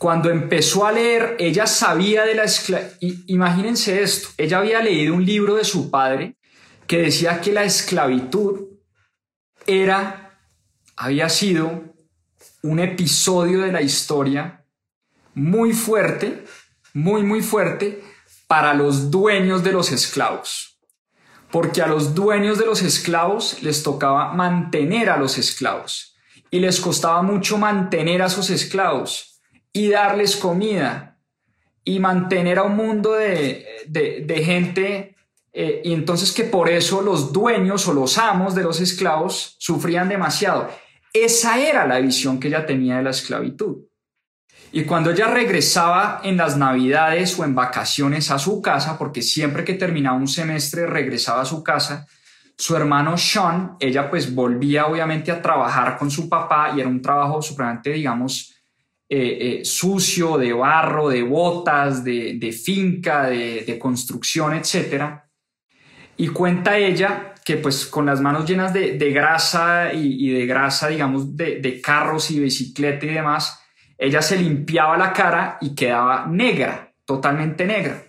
[0.00, 2.96] Cuando empezó a leer, ella sabía de la esclavitud.
[3.26, 6.38] Imagínense esto, ella había leído un libro de su padre
[6.86, 8.78] que decía que la esclavitud
[9.66, 10.40] era,
[10.96, 11.92] había sido
[12.62, 14.64] un episodio de la historia
[15.34, 16.46] muy fuerte,
[16.94, 18.02] muy, muy fuerte
[18.46, 20.78] para los dueños de los esclavos.
[21.50, 26.16] porque a los dueños de los esclavos les tocaba mantener a los esclavos
[26.50, 29.29] y les costaba mucho mantener a sus esclavos
[29.72, 31.18] y darles comida
[31.84, 35.16] y mantener a un mundo de, gente
[35.52, 40.08] eh, y entonces que por eso los dueños o los amos de los esclavos sufrían
[40.08, 40.70] demasiado.
[41.12, 43.78] Esa era la visión que ella tenía de la esclavitud.
[44.72, 49.64] Y cuando ella regresaba en las navidades o en vacaciones a su casa, porque siempre
[49.64, 52.06] que terminaba un semestre regresaba a su casa,
[52.56, 57.02] su hermano Sean, ella pues volvía obviamente a trabajar con su papá y era un
[57.02, 58.54] trabajo supremamente, digamos,
[59.12, 65.20] eh, eh, sucio, de barro, de botas, de, finca, de, construcción, etc.
[66.16, 71.36] Y cuenta ella que pues con las manos llenas de, grasa y, de grasa, digamos,
[71.36, 73.60] de carros y bicicleta y demás,
[74.00, 78.02] ella se limpiaba la cara y quedaba negra, totalmente negra.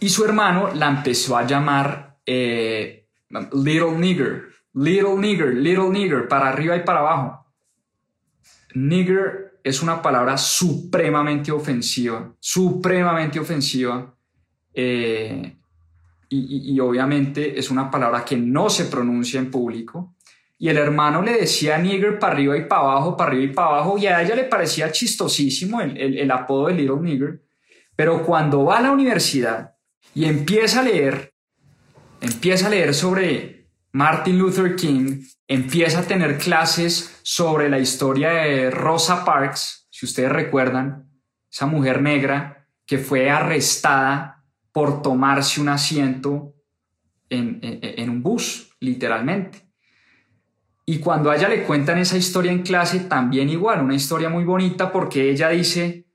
[0.00, 3.06] Y su hermano la empezó a llamar eh,
[3.52, 7.39] Little Nigger, Little Nigger, Little Nigger, para arriba y para abajo.
[8.74, 14.14] Nigger es una palabra supremamente ofensiva, supremamente ofensiva.
[14.72, 15.56] Eh,
[16.32, 20.14] y, obviamente es una palabra que no se pronuncia en público
[20.60, 23.68] y el hermano le decía nigger para arriba y para abajo, para arriba y para
[23.68, 27.42] abajo, y a ella le parecía chistosísimo el, el, apodo de Little Nigger.
[27.96, 29.74] Pero cuando va a la universidad
[30.14, 31.32] y empieza a leer,
[32.20, 33.59] empieza a leer sobre
[33.92, 40.30] Martin Luther King, empieza a tener clases sobre la historia de Rosa Parks, si ustedes
[40.30, 41.10] recuerdan,
[41.50, 46.54] esa mujer negra que fue arrestada por tomarse un asiento
[47.28, 49.70] en, en un bus, literalmente.
[50.86, 54.44] Y cuando a ella le cuentan esa historia en clase, también igual, una historia muy
[54.44, 56.06] bonita porque ella dice,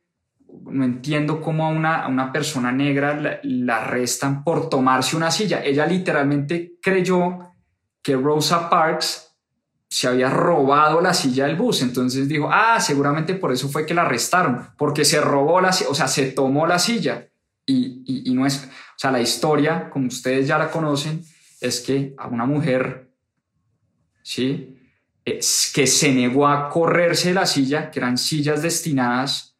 [0.63, 5.63] no entiendo cómo a una, una persona negra la, arrestan por tomarse una silla.
[5.63, 7.54] Ella literalmente creyó
[8.05, 9.35] que Rosa Parks
[9.89, 11.81] se había robado la silla del bus.
[11.81, 15.95] Entonces dijo, ah, seguramente por eso fue que la arrestaron, porque se robó la o
[15.95, 17.27] sea, se tomó la silla.
[17.65, 21.23] Y, y, no es, o sea, la historia, como ustedes ya la conocen,
[21.59, 23.09] es que a una mujer
[24.21, 24.77] ¿sí?
[25.23, 29.57] que se negó a correrse la silla, que eran sillas destinadas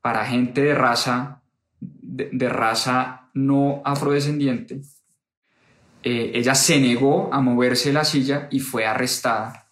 [0.00, 1.42] para gente de raza,
[1.78, 4.80] de, raza no afrodescendiente.
[6.02, 9.68] Eh, ella se negó a moverse la silla y fue arrestada.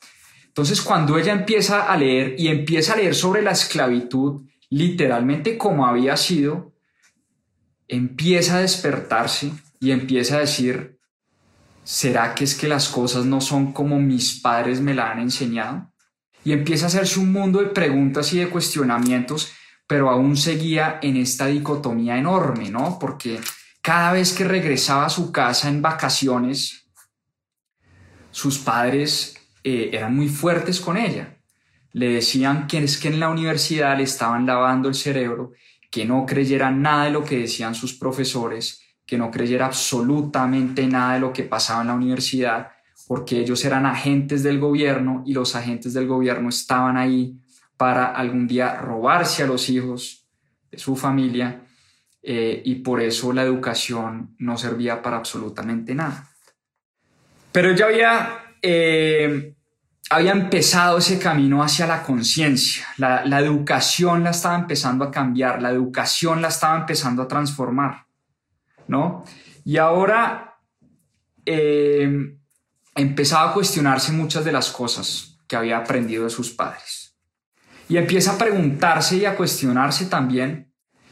[0.47, 5.87] Entonces, cuando ella empieza a leer y empieza a leer sobre la esclavitud, literalmente como
[5.87, 6.73] había sido,
[7.89, 10.99] empieza a despertarse y empieza a decir,
[11.85, 15.93] ¿será que es que las cosas no son como mis padres me la han enseñado?
[16.45, 19.53] Y empieza a hacerse un mundo de preguntas y de cuestionamientos,
[19.87, 22.99] pero aún seguía en esta dicotomía enorme, ¿no?
[22.99, 23.41] Porque
[23.87, 26.89] cada vez que regresaba a su casa en vacaciones,
[28.33, 31.39] sus padres eh, eran muy fuertes con ella.
[31.93, 35.53] Le decían que es que en la universidad le estaban lavando el cerebro,
[35.89, 41.15] que no creyera nada de lo que decían sus profesores, que no creyera absolutamente nada
[41.15, 42.73] de lo que pasaba en la universidad,
[43.07, 47.39] porque ellos eran agentes del gobierno y los agentes del gobierno estaban ahí
[47.77, 50.27] para algún día robarse a los hijos
[50.73, 51.63] de su familia
[52.29, 56.29] eh, y por eso la educación no servía para absolutamente nada.
[57.53, 59.55] Pero ya había, eh,
[60.11, 65.71] había empezado ese camino hacia la conciencia, la, educación la estaba empezando a cambiar, la
[65.71, 68.07] educación la estaba empezando a transformar.
[68.89, 69.25] ¿no?
[69.65, 70.59] Y ahora
[71.45, 72.11] eh,
[72.97, 77.17] empezaba a cuestionarse muchas de las cosas que había aprendido de sus padres.
[77.89, 80.66] Y empieza a preguntarse y a cuestionarse también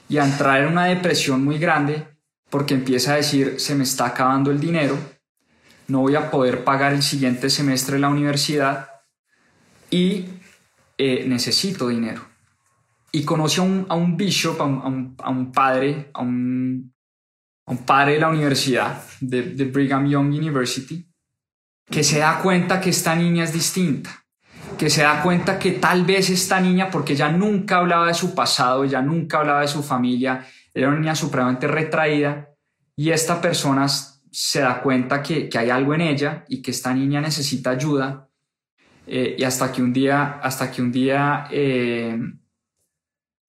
[0.08, 2.06] y a entrar en una depresión muy grande
[2.50, 4.96] porque empieza a decir, se me está acabando el dinero,
[5.88, 8.88] no voy a poder pagar el siguiente semestre de la universidad
[9.90, 10.26] y
[10.98, 12.24] eh, necesito dinero.
[13.12, 16.94] Y conoce a un, a un bishop, a un, a un padre, a un
[17.66, 21.06] un padre de la universidad, de, Brigham Young University,
[21.86, 24.23] que se da cuenta que esta niña es distinta,
[24.76, 28.34] que se da cuenta que tal vez esta niña, porque ella nunca hablaba de su
[28.34, 32.50] pasado, ella nunca hablaba de su familia, era una niña supremamente retraída,
[32.96, 37.20] y esta persona se da cuenta que, hay algo en ella y que esta niña
[37.20, 38.28] necesita ayuda,
[39.06, 42.18] eh, y hasta que un día, hasta que un día eh,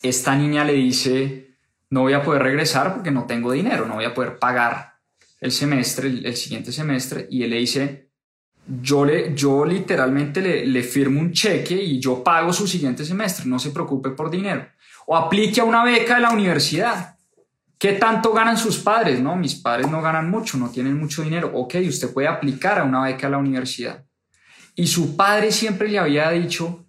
[0.01, 1.57] esta niña le dice,
[1.89, 4.95] no voy a poder regresar porque no tengo dinero, no voy a poder pagar
[5.39, 7.27] el semestre, el, siguiente semestre.
[7.29, 8.04] Y él le dice,
[8.67, 13.45] yo, le, yo literalmente le, le, firmo un cheque y yo pago su siguiente semestre,
[13.45, 14.67] no se preocupe por dinero.
[15.07, 17.15] O aplique a una beca de la universidad,
[17.77, 19.19] ¿Qué tanto ganan sus padres?
[19.19, 21.51] No, mis padres no ganan mucho, no tienen mucho dinero.
[21.53, 24.05] Ok, usted puede aplicar a una beca a la universidad.
[24.75, 26.85] Y su padre siempre le había dicho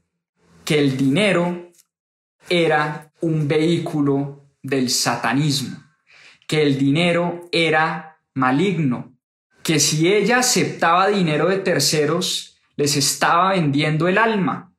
[0.64, 1.70] que el dinero
[2.48, 5.76] era un vehículo del satanismo,
[6.46, 9.15] que el dinero era maligno,
[9.66, 14.72] que si ella aceptaba dinero de terceros, les estaba vendiendo el alma,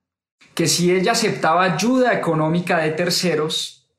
[0.53, 3.89] que si ella aceptaba ayuda económica de terceros,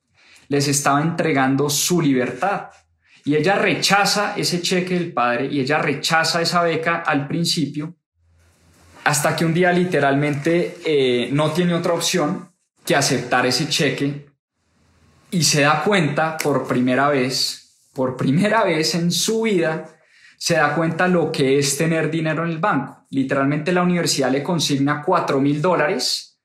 [0.47, 2.71] les estaba entregando su libertad.
[3.23, 7.95] Y ella rechaza ese cheque del padre y ella rechaza esa beca al principio,
[9.03, 12.49] hasta que un día literalmente eh, no tiene otra opción
[12.83, 14.25] que aceptar ese cheque
[15.29, 19.97] y se da cuenta por primera vez, por primera vez en su vida,
[20.39, 23.05] se da cuenta lo que es tener dinero en el banco.
[23.09, 26.39] Literalmente la universidad le consigna 4 mil dólares,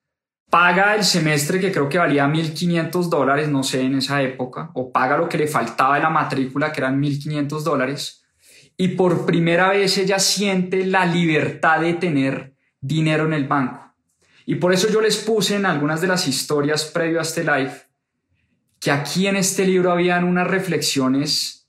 [0.51, 4.91] paga el semestre que creo que valía 1.500 dólares, no sé, en esa época, o
[4.91, 8.25] paga lo que le faltaba de la matrícula, que eran 1.500 dólares,
[8.77, 13.95] y por primera vez ella siente la libertad de tener dinero en el banco.
[14.45, 17.73] Y por eso yo les puse en algunas de las historias previo a este live
[18.81, 21.64] que aquí en este libro habían unas reflexiones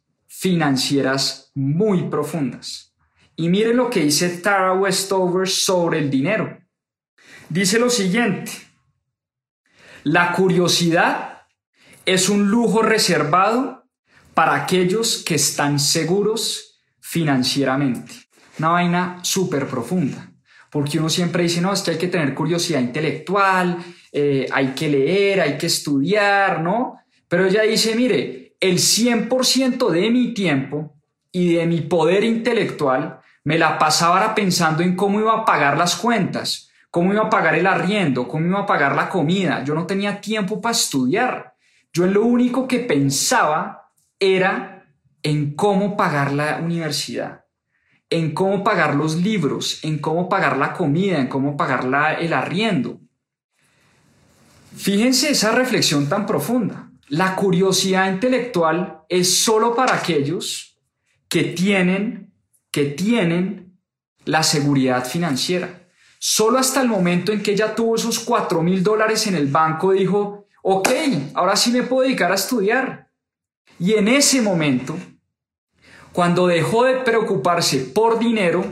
[0.45, 2.93] financieras muy profundas.
[3.35, 6.59] Y miren lo que dice Tara Westover sobre el dinero.
[7.49, 8.51] Dice lo siguiente,
[10.03, 11.41] la curiosidad
[12.05, 13.89] es un lujo reservado
[14.35, 18.13] para aquellos que están seguros financieramente.
[18.59, 20.31] Una vaina súper profunda,
[20.69, 24.89] porque uno siempre dice, no, es que hay que tener curiosidad intelectual, eh, hay que
[24.89, 26.99] leer, hay que estudiar, ¿no?
[27.27, 30.95] Pero ella dice, mire, el 100% de mi tiempo
[31.31, 35.95] y de mi poder intelectual me la pasaba pensando en cómo iba a pagar las
[35.95, 39.63] cuentas, cómo iba a pagar el arriendo, cómo iba a pagar la comida.
[39.63, 41.53] Yo no tenía tiempo para estudiar.
[41.93, 44.87] Yo lo único que pensaba era
[45.21, 47.45] en cómo pagar la universidad,
[48.09, 52.99] en cómo pagar los libros, en cómo pagar la comida, en cómo pagar el arriendo.
[54.75, 56.84] Fíjense esa reflexión tan profunda.
[57.07, 60.79] La curiosidad intelectual es solo para aquellos
[61.29, 62.33] que tienen,
[62.71, 63.79] que tienen
[64.25, 65.87] la seguridad financiera.
[66.19, 69.91] Solo hasta el momento en que ella tuvo esos cuatro mil dólares en el banco
[69.91, 70.89] dijo, ok,
[71.35, 73.11] ahora sí me puedo dedicar a estudiar.
[73.77, 74.97] Y en ese momento,
[76.11, 78.65] cuando dejó de preocuparse por dinero,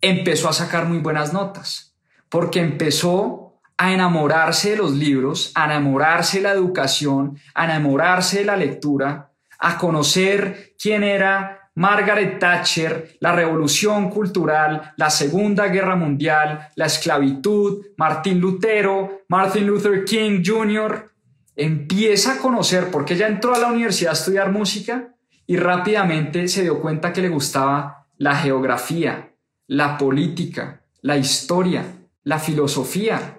[0.00, 1.96] empezó a sacar muy buenas notas,
[2.28, 3.49] porque empezó
[3.80, 9.32] a enamorarse de los libros, a enamorarse de la educación, a enamorarse de la lectura,
[9.58, 17.86] a conocer quién era Margaret Thatcher, la revolución cultural, la Segunda Guerra Mundial, la esclavitud,
[17.96, 21.10] Martín Lutero, Martin Luther King Jr.
[21.56, 25.14] Empieza a conocer, porque ella entró a la universidad a estudiar música
[25.46, 29.32] y rápidamente se dio cuenta que le gustaba la geografía,
[29.68, 31.82] la política, la historia,
[32.24, 33.38] la filosofía,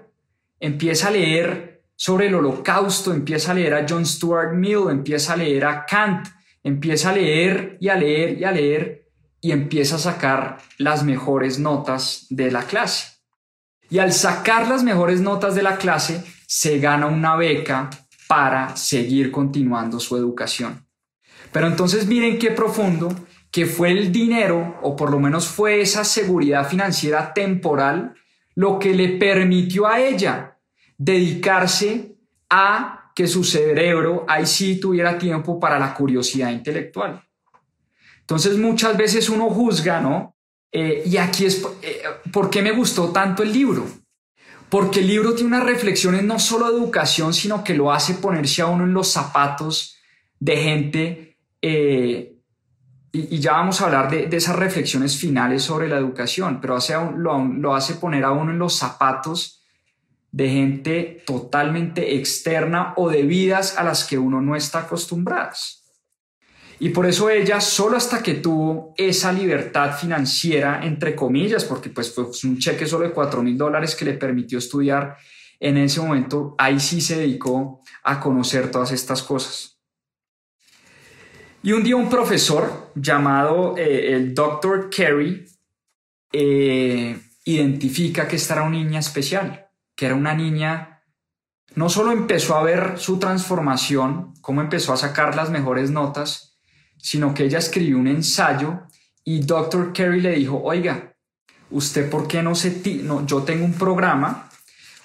[0.61, 5.37] empieza a leer sobre el holocausto, empieza a leer a John Stuart Mill, empieza a
[5.37, 6.27] leer a Kant,
[6.63, 9.09] empieza a leer y a leer y a leer
[9.41, 13.17] y empieza a sacar las mejores notas de la clase.
[13.89, 17.89] Y al sacar las mejores notas de la clase, se gana una beca
[18.27, 20.87] para seguir continuando su educación.
[21.51, 23.13] Pero entonces miren qué profundo
[23.51, 28.13] que fue el dinero, o por lo menos fue esa seguridad financiera temporal,
[28.55, 30.50] lo que le permitió a ella
[31.03, 32.15] dedicarse
[32.47, 37.23] a que su cerebro ahí sí tuviera tiempo para la curiosidad intelectual.
[38.19, 40.35] Entonces muchas veces uno juzga, ¿no?
[40.71, 43.83] Eh, y aquí es, eh, ¿por qué me gustó tanto el libro?
[44.69, 48.61] Porque el libro tiene unas reflexiones no solo de educación, sino que lo hace ponerse
[48.61, 49.97] a uno en los zapatos
[50.39, 52.37] de gente, eh,
[53.11, 57.43] y, ya vamos a hablar de, esas reflexiones finales sobre la educación, pero hace, lo,
[57.43, 59.60] lo hace poner a uno en los zapatos
[60.31, 65.51] de gente totalmente externa o de vidas a las que uno no está acostumbrado.
[66.79, 72.13] Y por eso ella, solo hasta que tuvo esa libertad financiera, entre comillas, porque pues
[72.13, 75.15] fue un cheque solo de 4 mil dólares que le permitió estudiar,
[75.59, 79.79] en ese momento ahí sí se dedicó a conocer todas estas cosas.
[81.61, 84.89] Y un día un profesor llamado eh, el Dr.
[84.89, 85.45] Kerry
[86.33, 87.15] eh,
[87.45, 89.70] identifica que esta era una niña especial
[90.01, 91.03] que era una niña,
[91.75, 96.57] no solo empezó a ver su transformación, cómo empezó a sacar las mejores notas,
[96.97, 98.79] sino que ella escribió un ensayo
[99.23, 99.93] y Dr.
[99.93, 101.13] Kerry le dijo, oiga,
[101.69, 102.81] ¿usted por qué no se...
[103.03, 104.49] No, yo tengo un programa,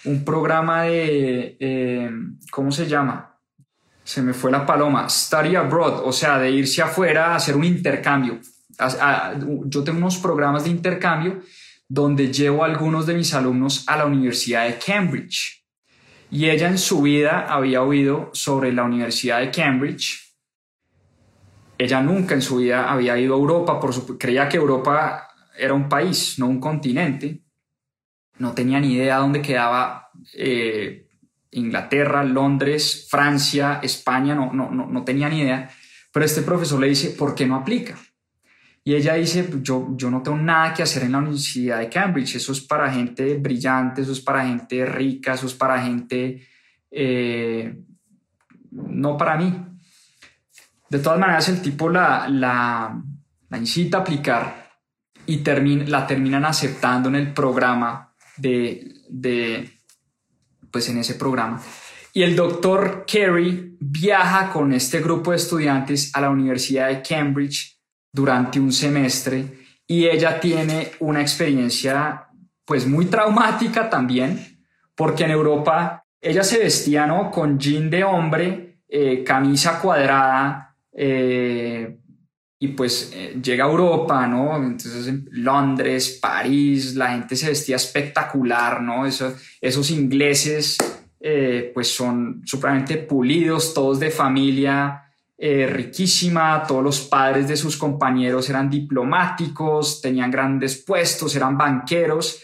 [0.07, 2.11] un programa de, eh,
[2.51, 3.39] ¿cómo se llama?
[4.03, 7.65] se me fue la paloma, study abroad, o sea, de irse afuera a hacer un
[7.65, 8.41] intercambio.
[9.67, 11.43] yo tengo unos programas de intercambio
[11.89, 15.65] donde llevo algunos de mis alumnos a la Universidad de Cambridge.
[16.31, 20.35] Y ella en su vida había oído sobre la Universidad de Cambridge.
[21.79, 25.75] Ella nunca en su vida había ido a Europa, por su, creía que Europa era
[25.75, 27.43] un país, no un continente.
[28.39, 31.09] No tenía ni idea dónde quedaba eh,
[31.53, 35.71] Inglaterra, Londres, Francia, España, no, no, no, no tenía ni idea.
[36.13, 37.97] Pero este profesor le dice, ¿por qué no aplica?
[38.87, 42.37] Y ella dice, yo, yo no tengo nada que hacer en la Universidad de Cambridge,
[42.37, 46.47] eso es para gente brillante, eso es para gente rica, eso es para gente,
[46.93, 47.83] eh,
[48.71, 49.53] no para mí.
[50.89, 53.03] De todas maneras, el tipo la, la,
[53.49, 54.71] la incita a aplicar
[55.27, 55.43] y
[55.85, 59.81] la terminan aceptando en el programa de, de,
[60.71, 61.61] pues en ese programa.
[62.13, 67.76] Y el doctor Kerry viaja con este grupo de estudiantes a la Universidad de Cambridge
[68.17, 69.45] durante un semestre
[69.87, 72.29] y ella tiene una experiencia
[72.65, 74.59] pues muy traumática también,
[74.95, 77.31] porque en Europa ella se vestía ¿no?
[77.31, 81.99] con jean de hombre, eh, camisa cuadrada, eh,
[82.59, 84.57] y pues eh, llega a Europa, ¿no?
[84.57, 89.05] Entonces en Londres, París, la gente se vestía espectacular, ¿no?
[89.05, 90.79] Esos, esos ingleses
[91.75, 95.06] pues son supremamente pulidos, todos de familia,
[95.39, 102.43] eh, riquísima, todos los padres de sus compañeros eran diplomáticos, tenían grandes puestos, eran banqueros,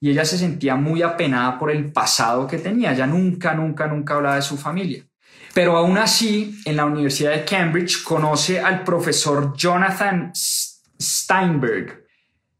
[0.00, 2.92] y ella se sentía muy apenada por el pasado que tenía.
[2.92, 5.06] Ella nunca, nunca, nunca hablaba de su familia.
[5.54, 12.04] Pero aún así, en la Universidad de Cambridge conoce al profesor Jonathan Steinberg.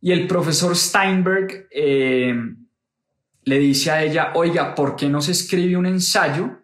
[0.00, 2.34] Y el profesor Steinberg eh,
[3.44, 6.60] le dice a ella, oiga, ¿por qué no se escribe un ensayo?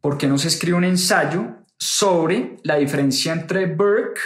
[0.00, 4.20] ¿Por qué no se escribe un ensayo sobre la diferencia entre Burke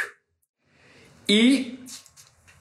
[1.26, 1.80] y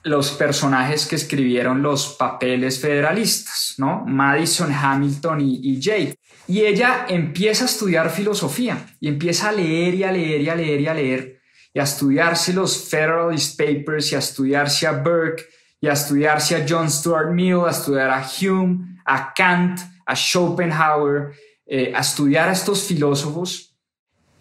[0.02, 4.04] los personajes que escribieron los papeles federalistas, ¿no?
[4.06, 6.16] Madison, Hamilton y, y Jake.
[6.46, 10.54] Y ella empieza a estudiar filosofía y empieza a leer y a leer y a
[10.54, 11.40] leer y a leer
[11.72, 15.44] y a estudiarse los Federalist Papers y a estudiarse a Burke
[15.80, 21.32] y a estudiarse a John Stuart Mill, a estudiar a Hume, a Kant, a Schopenhauer,
[21.66, 23.69] eh, a estudiar a estos filósofos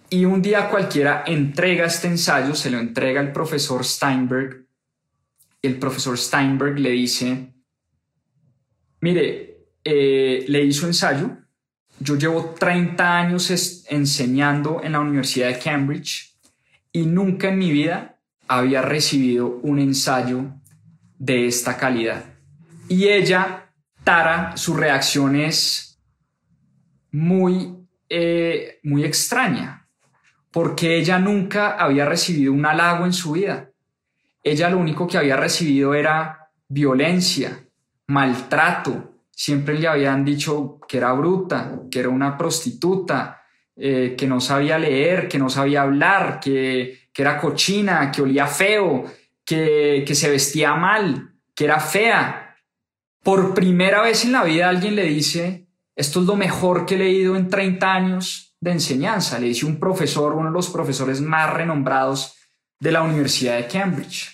[0.10, 4.66] y un día cualquiera entrega este ensayo, se lo entrega el profesor Steinberg.
[5.62, 7.54] Y el profesor Steinberg le dice,
[9.02, 11.38] mire, eh, le hizo ensayo.
[12.00, 16.34] Yo llevo 30 años enseñando en la Universidad de Cambridge
[16.92, 20.46] y nunca en mi vida había recibido un ensayo
[21.18, 22.24] de esta calidad.
[22.88, 23.70] Y ella,
[24.04, 26.00] Tara, su reacción es
[27.12, 27.76] muy,
[28.08, 29.79] eh, muy extraña
[30.52, 33.70] porque ella nunca había recibido un halago en su vida.
[34.44, 37.66] Ella lo único que había recibido era violencia,
[38.08, 39.22] maltrato.
[39.32, 43.44] Siempre le habían dicho que era bruta, que era una prostituta,
[43.76, 48.48] eh, que no sabía leer, que no sabía hablar, que, que era cochina, que olía
[48.48, 49.06] feo,
[49.46, 52.58] que, que se vestía mal, que era fea.
[53.24, 57.00] Por primera vez en la vida alguien le dice, esto es lo mejor que he
[57.00, 61.54] leído en 30 años de enseñanza, le dice un profesor, uno de los profesores más
[61.54, 62.36] renombrados
[62.80, 64.30] de la Universidad de Cambridge.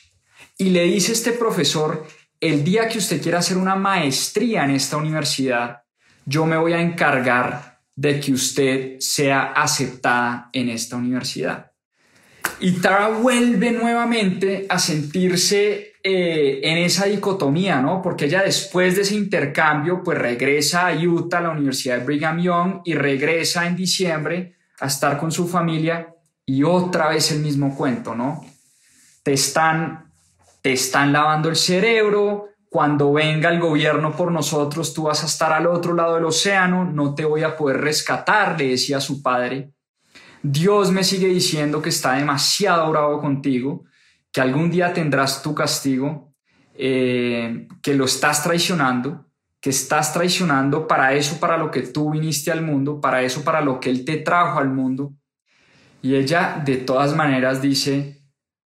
[0.57, 2.07] Y le dice este profesor,
[2.39, 5.83] el día que usted quiera hacer una maestría en esta universidad,
[6.25, 11.71] yo me voy a encargar de que usted sea aceptada en esta universidad.
[12.59, 17.99] Y Tara vuelve nuevamente a sentirse eh, en esa dicotomía, ¿no?
[17.99, 22.39] Porque ella después de ese intercambio, pues regresa a Utah, a la Universidad de Brigham
[22.39, 26.13] Young, y regresa en diciembre a estar con su familia
[26.45, 28.45] y otra vez el mismo cuento, ¿no?
[29.23, 30.11] Te están,
[30.61, 35.53] te están lavando el cerebro, cuando venga el gobierno por nosotros, tú vas a estar
[35.53, 39.71] al otro lado del océano, no te voy a poder rescatar, le decía su padre.
[40.43, 43.85] Dios me sigue diciendo que está demasiado bravo contigo
[44.35, 46.33] que algún día tendrás tu castigo,
[46.73, 49.27] eh, que lo estás traicionando,
[49.61, 53.61] que estás traicionando para eso, para lo que tú viniste al mundo, para eso, para
[53.61, 55.13] lo que Él te trajo al mundo.
[56.01, 58.23] Y ella de todas maneras dice,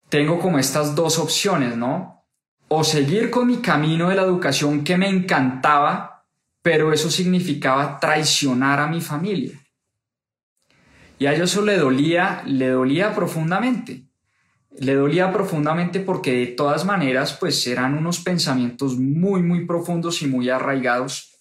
[0.07, 2.27] tengo como estas dos opciones, ¿no?
[2.67, 6.27] O seguir con mi camino de la educación que me encantaba,
[6.61, 9.59] pero eso significaba traicionar a mi familia.
[11.17, 14.05] Y a eso le dolía, le dolía profundamente
[14.79, 20.27] le dolía profundamente porque de todas maneras pues eran unos pensamientos muy muy profundos y
[20.27, 21.31] muy arraigados.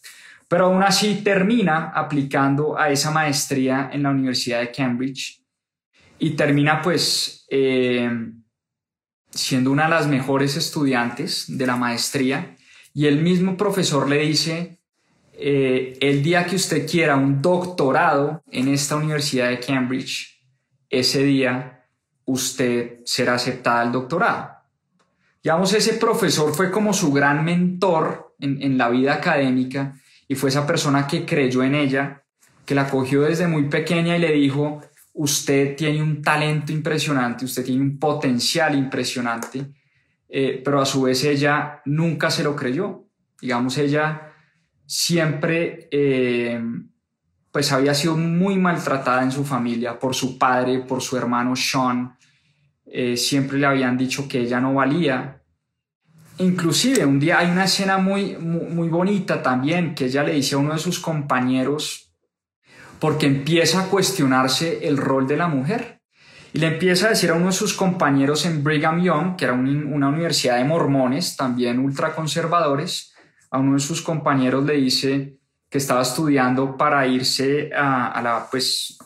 [0.49, 5.43] pero aún así termina aplicando a esa maestría en la Universidad de Cambridge
[6.19, 8.11] y termina pues eh,
[9.31, 12.57] siendo una de las mejores estudiantes de la maestría
[12.95, 14.79] y el mismo profesor le dice,
[15.33, 20.41] eh, el día que usted quiera un doctorado en esta Universidad de Cambridge,
[20.89, 21.74] ese día
[22.27, 24.51] usted será aceptada al doctorado.
[25.43, 29.95] Digamos, ese profesor fue como su gran mentor en, en la vida académica
[30.27, 32.23] y fue esa persona que creyó en ella,
[32.65, 34.81] que la cogió desde muy pequeña y le dijo,
[35.15, 39.67] usted tiene un talento impresionante, usted tiene un potencial impresionante,
[40.29, 43.05] eh, pero a su vez ella nunca se lo creyó.
[43.41, 44.33] Digamos, ella
[44.87, 46.61] siempre eh,
[47.55, 52.19] pues había sido muy maltratada en su familia por su padre, por su hermano Sean.
[52.85, 55.41] Eh, siempre le habían dicho que ella no valía.
[56.39, 60.59] Inclusive un día hay una escena muy, muy, bonita también que ella le dice a
[60.59, 62.13] uno de sus compañeros
[62.99, 66.01] porque empieza a cuestionarse el rol de la mujer.
[66.53, 69.55] Y le empieza a decir a uno de sus compañeros en Brigham Young, que era
[69.55, 73.15] una universidad de mormones, también ultraconservadores,
[73.53, 75.39] a uno de sus compañeros le dice
[75.75, 78.97] que estaba estudiando para irse a, la, pues,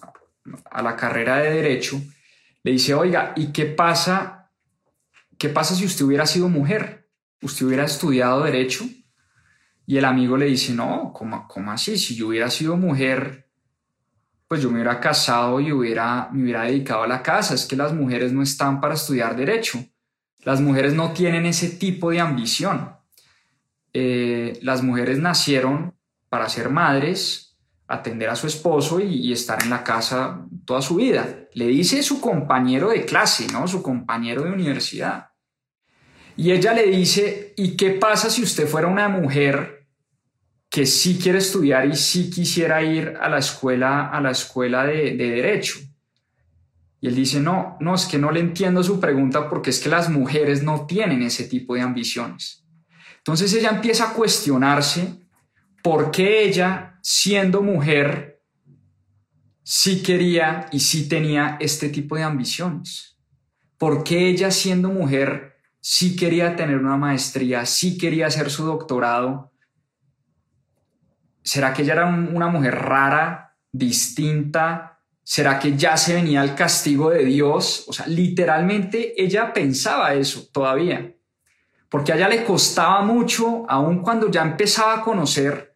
[0.71, 1.99] a la carrera de derecho,
[2.63, 4.51] le dice, oiga, ¿y qué pasa?
[5.39, 7.09] ¿Qué pasa si usted hubiera sido mujer?
[7.41, 8.85] ¿Usted hubiera estudiado derecho?
[9.87, 11.97] Y el amigo le dice, no, ¿cómo, cómo así?
[11.97, 13.49] Si yo hubiera sido mujer,
[14.47, 17.55] pues yo me hubiera casado y hubiera, me hubiera dedicado a la casa.
[17.55, 19.83] Es que las mujeres no están para estudiar derecho.
[20.45, 22.95] Las mujeres no tienen ese tipo de ambición.
[23.95, 25.97] Eh, las mujeres nacieron
[26.29, 27.57] para ser madres,
[27.87, 31.49] atender a su esposo y, estar en la casa toda su vida.
[31.55, 33.67] Le dice su compañero de clase, ¿no?
[33.67, 35.31] Su compañero de universidad.
[36.37, 39.79] Y ella le dice, ¿y qué pasa si usted fuera una mujer
[40.71, 45.17] que sí quiere estudiar y sí quisiera ir a la escuela, a la escuela de,
[45.17, 45.79] derecho.
[47.01, 49.89] Y él dice, no, no, es que no le entiendo su pregunta porque es que
[49.89, 52.65] las mujeres no tienen ese tipo de ambiciones.
[53.19, 55.28] Entonces ella empieza a cuestionarse
[55.83, 58.43] por qué ella, siendo mujer,
[59.63, 63.19] sí quería y sí tenía este tipo de ambiciones.
[63.77, 69.53] ¿Por qué ella, siendo mujer, sí quería tener una maestría, sí quería hacer su doctorado,
[71.49, 75.01] ¿Será que ella era una mujer rara, distinta?
[75.23, 77.87] ¿Será que ya se venía el castigo de Dios?
[77.89, 81.11] O sea, literalmente ella pensaba eso todavía.
[81.89, 85.68] Porque a ella le costaba mucho, aun cuando ya empezaba a conocer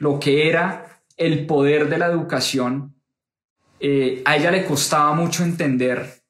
[0.00, 2.94] lo que era el poder de la educación,
[3.78, 6.22] eh, a ella le costaba mucho entender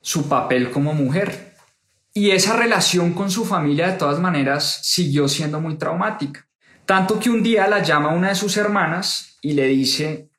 [0.00, 1.56] su papel como mujer.
[2.12, 6.46] Y esa relación con su familia de todas maneras siguió siendo muy traumática.
[6.86, 10.30] Tanto que un día la llama una de sus hermanas y le dice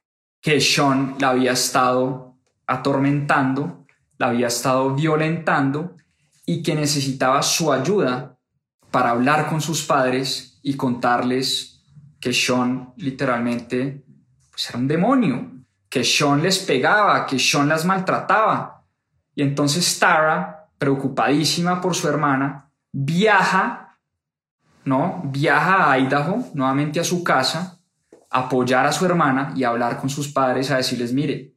[0.42, 3.86] que Sean la había estado atormentando,
[4.18, 5.98] la había estado violentando
[6.46, 8.38] y que necesitaba su ayuda
[8.92, 11.75] para hablar con sus padres y contarles
[12.26, 14.04] que Sean literalmente
[14.50, 15.52] pues, era un demonio,
[15.88, 18.84] que Sean les pegaba, que Sean las maltrataba.
[19.36, 24.00] Y entonces Tara, preocupadísima por su hermana, viaja
[24.86, 25.22] ¿no?
[25.26, 27.80] Viaja a Idaho, nuevamente a su casa,
[28.32, 31.54] apoyar a su hermana y hablar con sus padres, a decirles, mire,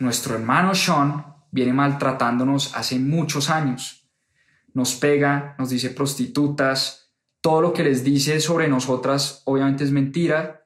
[0.00, 4.08] nuestro hermano Sean viene maltratándonos hace muchos años.
[4.74, 7.01] Nos pega, nos dice prostitutas,
[7.42, 10.64] todo lo que les dice sobre nosotras obviamente es mentira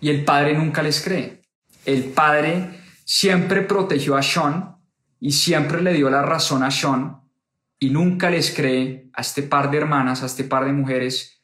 [0.00, 1.42] y el padre nunca les cree.
[1.84, 4.76] El padre siempre protegió a Sean
[5.20, 7.20] y siempre le dio la razón a Sean
[7.78, 11.42] y nunca les cree a este par de hermanas, a este par de mujeres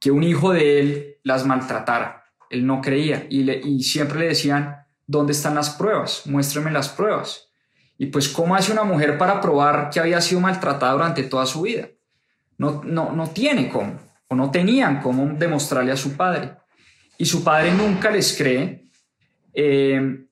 [0.00, 2.24] que un hijo de él las maltratara.
[2.48, 4.76] Él no creía y, siempre le decían,
[5.06, 6.22] ¿dónde están las pruebas?
[6.26, 7.48] Muéstrame las pruebas.
[7.98, 11.62] Y pues, ¿cómo hace una mujer para probar que había sido maltratada durante toda su
[11.62, 11.88] vida?
[12.56, 13.98] No, no, no tiene cómo,
[14.34, 16.56] no tenían cómo demostrarle a su padre.
[17.18, 18.90] Y su padre nunca les cree,
[19.54, 20.26] eh,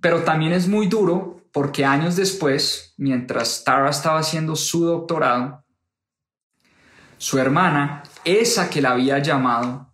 [0.00, 5.64] pero también es muy duro porque años después, mientras Tara estaba haciendo su doctorado,
[7.18, 9.92] su hermana, esa que la había llamado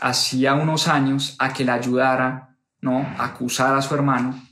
[0.00, 2.98] hacía unos años a que la ayudara, ¿no?
[3.18, 4.42] A acusar a su hermano,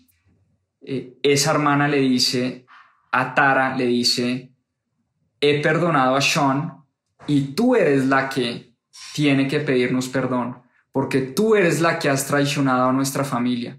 [0.83, 2.67] eh, esa hermana le dice
[3.11, 4.55] a Tara, le dice,
[5.41, 6.80] he perdonado a Sean
[7.27, 8.75] y tú eres la que
[9.15, 10.63] tiene que pedirnos perdón,
[10.93, 13.79] porque tú eres la que has traicionado a nuestra familia.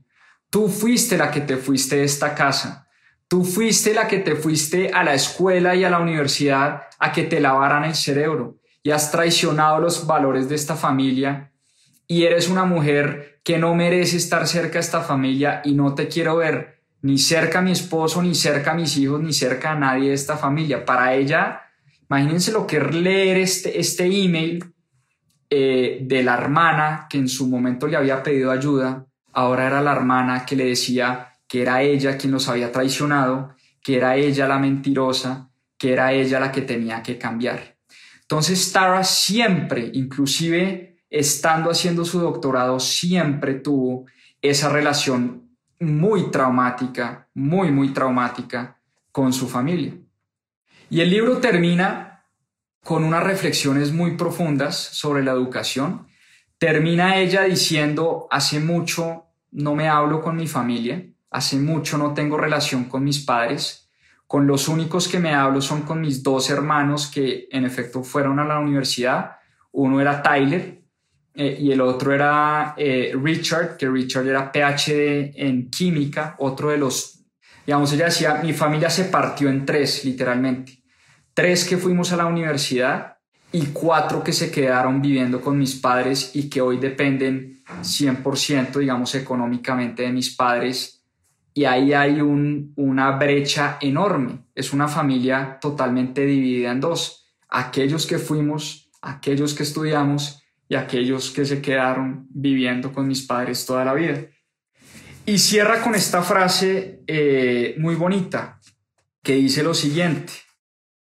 [0.50, 2.88] Tú fuiste la que te fuiste de esta casa.
[3.28, 7.24] Tú fuiste la que te fuiste a la escuela y a la universidad a que
[7.24, 11.52] te lavaran el cerebro y has traicionado los valores de esta familia
[12.08, 16.10] y eres una mujer que no merece estar cerca de esta familia y no te
[16.10, 19.76] quiero ver ni cerca a mi esposo, ni cerca a mis hijos, ni cerca a
[19.76, 20.86] nadie de esta familia.
[20.86, 21.62] Para ella,
[22.12, 24.74] imagínense lo que es leer este, este email
[25.50, 29.94] eh, de la hermana que en su momento le había pedido ayuda, ahora era la
[29.94, 34.60] hermana que le decía que era ella quien los había traicionado, que era ella la
[34.60, 37.78] mentirosa, que era ella la que tenía que cambiar.
[38.20, 44.06] Entonces Tara siempre, inclusive estando haciendo su doctorado, siempre tuvo
[44.42, 45.50] esa relación
[45.80, 48.78] muy traumática, muy, muy traumática
[49.14, 49.94] con su familia.
[50.92, 52.26] Y el libro termina
[52.84, 56.06] con unas reflexiones muy profundas sobre la educación.
[56.58, 62.36] Termina ella diciendo, hace mucho no me hablo con mi familia, hace mucho no tengo
[62.36, 63.90] relación con mis padres,
[64.28, 68.40] con los únicos que me hablo son con mis dos hermanos que en efecto fueron
[68.40, 69.38] a la universidad.
[69.72, 70.84] Uno era Tyler
[71.34, 76.78] eh, y el otro era eh, Richard, que Richard era PhD en química, otro de
[76.78, 77.24] los,
[77.66, 80.81] digamos, ella decía, mi familia se partió en tres, literalmente.
[81.42, 83.18] Tres que fuimos a la universidad
[83.52, 89.16] y cuatro que se quedaron viviendo con mis padres y que hoy dependen 100%, digamos,
[89.16, 91.04] económicamente de mis padres.
[91.56, 94.46] Y ahí hay un, una brecha enorme.
[94.54, 97.26] Es una familia totalmente dividida en dos.
[97.50, 103.66] Aquellos que fuimos, aquellos que estudiamos y aquellos que se quedaron viviendo con mis padres
[103.66, 104.28] toda la vida.
[105.26, 108.60] Y cierra con esta frase eh, muy bonita
[109.24, 110.34] que dice lo siguiente.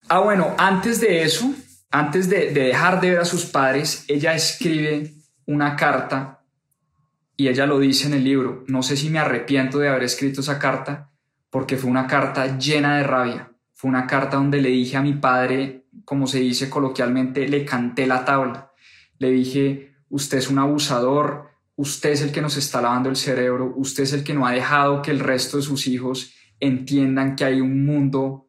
[0.09, 1.53] Ah, bueno, antes de eso,
[1.91, 5.15] antes de, de dejar de ver a sus padres, ella escribe
[5.47, 6.45] una carta
[7.37, 8.65] y ella lo dice en el libro.
[8.69, 11.11] No sé si me arrepiento de haber escrito esa carta
[11.51, 13.53] porque fue una carta llena de rabia.
[13.75, 18.07] Fue una carta donde le dije a mi padre, como se dice coloquialmente, le canté
[18.07, 18.67] la tabla
[19.19, 23.73] le dije, usted es un abusador, usted es el que nos está lavando el cerebro,
[23.77, 27.45] usted es el que no ha dejado que el resto de sus hijos entiendan que
[27.45, 28.46] hay un mundo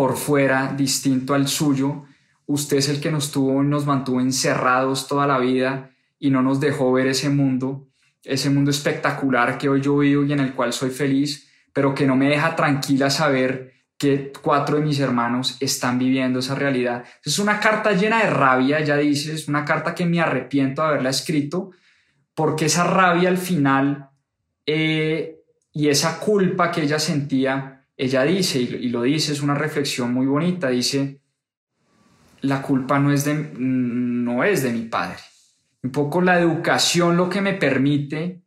[0.00, 2.06] por fuera distinto al suyo,
[2.46, 6.58] usted es el que nos tuvo nos mantuvo encerrados toda la vida y no nos
[6.58, 7.86] dejó ver ese mundo,
[8.24, 12.06] ese mundo espectacular que hoy yo vivo y en el cual soy feliz, pero que
[12.06, 17.04] no me deja tranquila saber que cuatro de mis hermanos están viviendo esa realidad.
[17.22, 20.88] Es una carta llena de rabia, ya dice, es una carta que me arrepiento de
[20.88, 21.72] haberla escrito,
[22.34, 24.08] porque esa rabia al final
[24.64, 25.42] eh,
[25.74, 30.24] y esa culpa que ella sentía, ella dice, y, lo dice, es una reflexión muy
[30.24, 31.20] bonita, dice,
[32.40, 35.18] la culpa no es de, no es de mi padre.
[35.82, 38.42] Un poco la educación lo que me permite,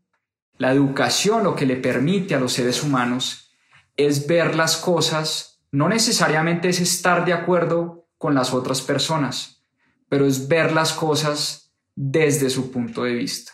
[0.58, 3.52] la educación lo que le permite a los seres humanos
[3.96, 9.64] es ver las cosas, no necesariamente es estar de acuerdo con las otras personas,
[10.10, 13.52] pero es ver las cosas desde su punto de vista.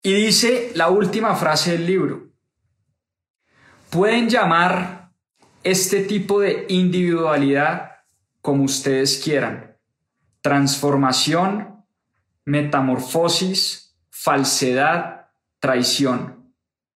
[0.00, 2.28] Y dice la última frase del libro,
[3.90, 5.03] pueden llamar
[5.64, 7.92] este tipo de individualidad
[8.40, 9.76] como ustedes quieran,
[10.42, 11.84] transformación,
[12.44, 16.52] metamorfosis, falsedad, traición.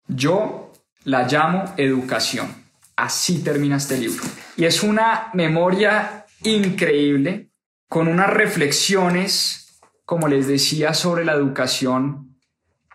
[0.09, 0.73] Yo
[1.05, 2.65] la llamo educación.
[2.97, 4.25] Así termina este libro.
[4.57, 7.51] Y es una memoria increíble,
[7.89, 12.37] con unas reflexiones, como les decía, sobre la educación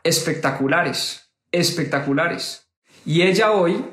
[0.04, 2.68] espectaculares, espectaculares.
[3.06, 3.86] Y ella hoy,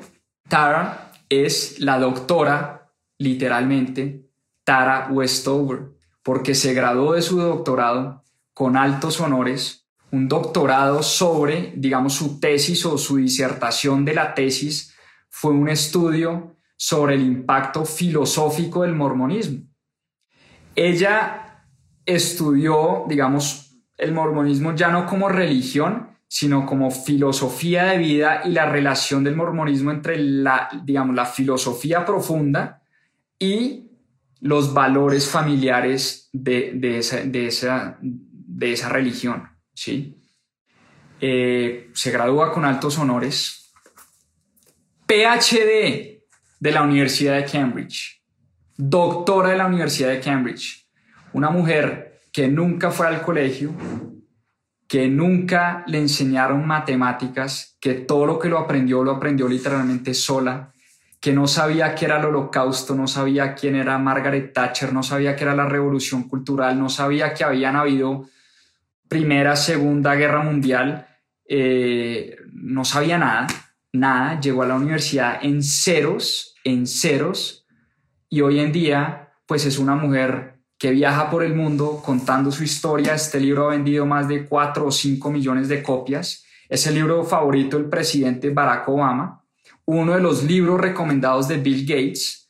[0.47, 4.29] Tara, es la doctora, literalmente,
[4.63, 5.91] Tara Westover,
[6.23, 8.23] porque se graduó de su doctorado
[8.53, 14.93] con altos honores, un doctorado sobre, digamos, su tesis o su disertación de la tesis
[15.29, 19.67] fue un estudio sobre el impacto filosófico del mormonismo.
[20.75, 21.65] Ella
[22.05, 28.69] estudió, digamos, el mormonismo ya no como religión, sino como filosofía de vida y la
[28.69, 32.81] relación del mormonismo entre la, digamos, la filosofía profunda
[33.39, 33.87] y
[34.41, 39.49] los valores familiares de, esa, de, esa, de esa, religión.
[39.73, 40.15] ¿sí?
[41.21, 43.73] Eh, se gradúa con altos honores
[45.07, 46.23] PhD
[46.59, 48.21] de la Universidad de Cambridge,
[48.75, 50.87] doctora de la Universidad de Cambridge,
[51.33, 53.73] una mujer que nunca fue al colegio,
[54.87, 60.71] que nunca le enseñaron matemáticas, que todo lo que lo aprendió lo aprendió literalmente sola,
[61.19, 65.35] que no sabía qué era el holocausto, no sabía quién era Margaret Thatcher, no sabía
[65.35, 68.29] qué era la revolución cultural, no sabía que habían habido
[69.07, 71.07] Primera, Segunda Guerra Mundial,
[71.47, 73.47] eh, no sabía nada
[73.97, 77.65] nada, llegó a la universidad en ceros, en ceros,
[78.29, 82.63] y hoy en día pues es una mujer que viaja por el mundo contando su
[82.63, 83.15] historia.
[83.15, 86.45] Este libro ha vendido más de 4 o 5 millones de copias.
[86.69, 89.43] Es el libro favorito del presidente Barack Obama,
[89.85, 92.47] uno de los libros recomendados de Bill Gates.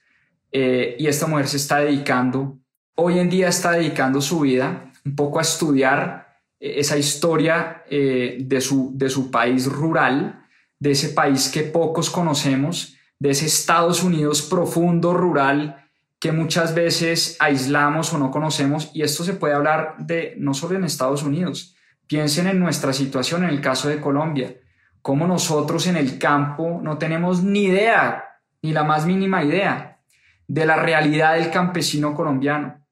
[0.51, 2.57] Eh, y esta mujer se está dedicando,
[2.95, 6.27] hoy en día está dedicando su vida un poco a estudiar
[6.59, 10.43] eh, esa historia eh, de, su, de su país rural,
[10.79, 15.86] de ese país que pocos conocemos, de ese Estados Unidos profundo, rural,
[16.19, 18.91] que muchas veces aislamos o no conocemos.
[18.93, 21.75] Y esto se puede hablar de no solo en Estados Unidos.
[22.07, 24.55] Piensen en nuestra situación, en el caso de Colombia,
[25.01, 29.99] como nosotros en el campo no tenemos ni idea, ni la más mínima idea
[30.47, 32.85] de la realidad del campesino colombiano,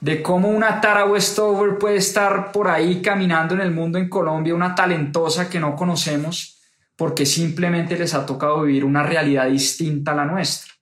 [0.00, 4.54] de cómo una Tara Westover puede estar por ahí caminando en el mundo en Colombia,
[4.54, 6.60] una talentosa que no conocemos,
[6.96, 10.72] porque simplemente les ha tocado vivir una realidad distinta a la nuestra.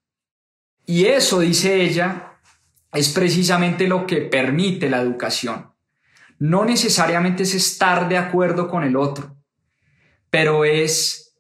[0.89, 2.39] Y eso, dice ella,
[2.95, 5.71] es precisamente lo que permite la educación.
[6.39, 9.37] No necesariamente es estar de acuerdo con el otro,
[10.31, 11.37] pero es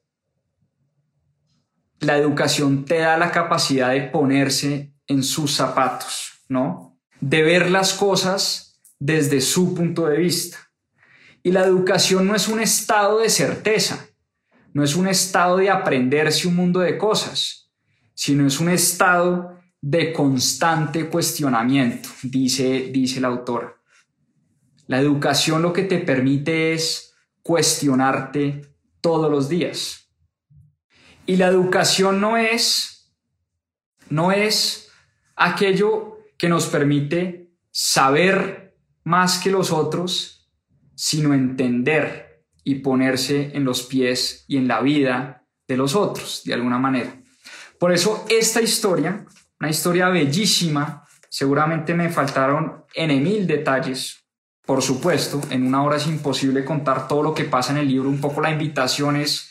[2.00, 7.00] la educación te da la capacidad de ponerse en sus zapatos, ¿no?
[7.18, 10.58] De ver las cosas desde su punto de vista.
[11.42, 14.08] Y la educación no es un estado de certeza,
[14.74, 17.57] no es un estado de aprenderse un mundo de cosas,
[18.18, 23.80] sino es un estado de constante cuestionamiento, dice, dice el autor.
[24.88, 30.10] La educación lo que te permite es cuestionarte todos los días.
[31.26, 33.14] Y la educación no es,
[34.10, 34.90] no es
[35.36, 40.50] aquello que nos permite saber más que los otros,
[40.96, 46.54] sino entender y ponerse en los pies y en la vida de los otros, de
[46.54, 47.17] alguna manera.
[47.78, 49.24] Por eso esta historia,
[49.60, 54.24] una historia bellísima, seguramente me faltaron en mil detalles.
[54.64, 58.08] Por supuesto, en una hora es imposible contar todo lo que pasa en el libro.
[58.08, 59.50] Un poco la invitación es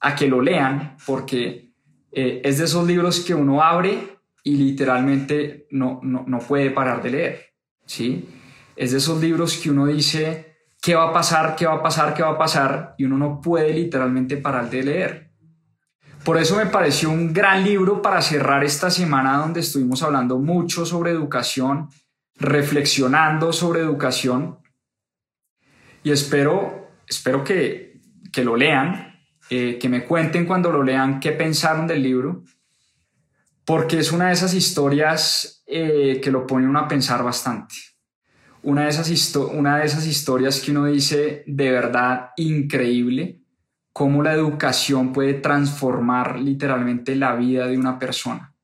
[0.00, 1.72] a que lo lean, porque
[2.10, 7.02] eh, es de esos libros que uno abre y literalmente no, no, no puede parar
[7.02, 7.52] de leer.
[7.86, 8.28] ¿sí?
[8.76, 12.14] Es de esos libros que uno dice, qué va a pasar, qué va a pasar,
[12.14, 15.31] qué va a pasar, y uno no puede literalmente parar de leer.
[16.24, 20.86] Por eso me pareció un gran libro para cerrar esta semana donde estuvimos hablando mucho
[20.86, 21.88] sobre educación,
[22.36, 24.58] reflexionando sobre educación,
[26.04, 28.00] y espero, espero que,
[28.32, 29.20] que lo lean,
[29.50, 32.44] eh, que me cuenten cuando lo lean qué pensaron del libro,
[33.64, 37.74] porque es una de esas historias eh, que lo pone uno a pensar bastante.
[38.64, 43.41] Una de, esas una de esas historias que uno dice de verdad increíble,
[43.92, 48.54] cómo la educación puede transformar literalmente la vida de una persona.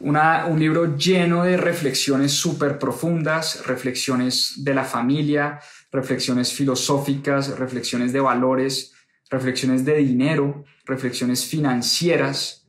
[0.00, 5.60] un libro lleno de reflexiones súper profundas, reflexiones de la familia,
[5.92, 8.94] reflexiones filosóficas, reflexiones de valores,
[9.28, 12.66] reflexiones de dinero, reflexiones financieras.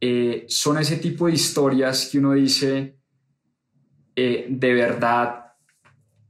[0.00, 2.96] Eh, son ese tipo de historias que uno dice,
[4.14, 5.45] eh, de verdad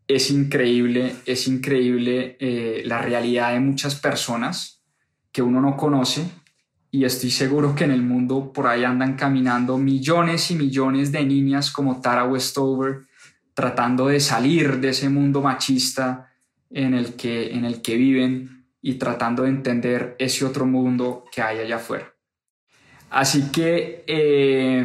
[0.08, 4.82] es increíble, es increíble eh, la realidad de muchas personas
[5.32, 6.24] que uno no conoce
[6.90, 11.24] y estoy seguro que en el mundo por ahí andan caminando millones y millones de
[11.24, 13.02] niñas como Tara Westover
[13.52, 16.30] tratando de salir de ese mundo machista
[16.70, 21.42] en el que, en el que viven y tratando de entender ese otro mundo que
[21.42, 22.14] hay allá afuera.
[23.10, 24.84] Así que, eh,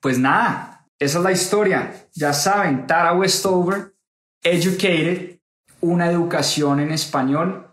[0.00, 2.08] pues nada, esa es la historia.
[2.14, 3.93] Ya saben, Tara Westover,
[4.46, 5.38] Educated,
[5.80, 7.66] una educación en español.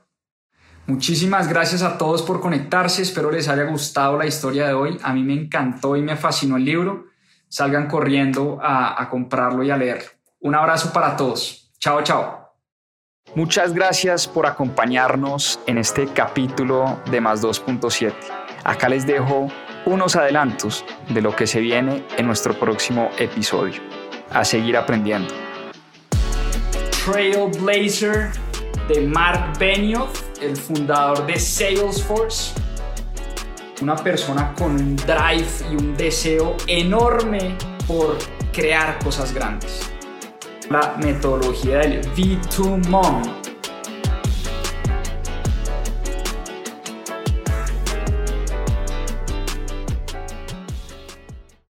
[0.88, 3.02] Muchísimas gracias a todos por conectarse.
[3.02, 4.98] Espero les haya gustado la historia de hoy.
[5.04, 7.08] A mí me encantó y me fascinó el libro.
[7.50, 10.08] Salgan corriendo a, comprarlo y a leerlo.
[10.40, 11.74] Un abrazo para todos.
[11.78, 12.56] Chao, chao.
[13.36, 18.14] Muchas gracias por acompañarnos en este capítulo de Más 2.7.
[18.64, 19.50] Acá les dejo
[19.86, 23.82] unos adelantos de lo que se viene en nuestro próximo episodio.
[24.30, 25.51] A seguir aprendiendo.
[27.06, 28.32] Trailblazer
[28.88, 32.54] de Mark Benioff, el fundador de Salesforce.
[33.82, 38.20] Una persona con un drive y un deseo enorme por
[38.54, 39.92] crear cosas grandes.
[40.70, 43.41] La metodología del V2MOM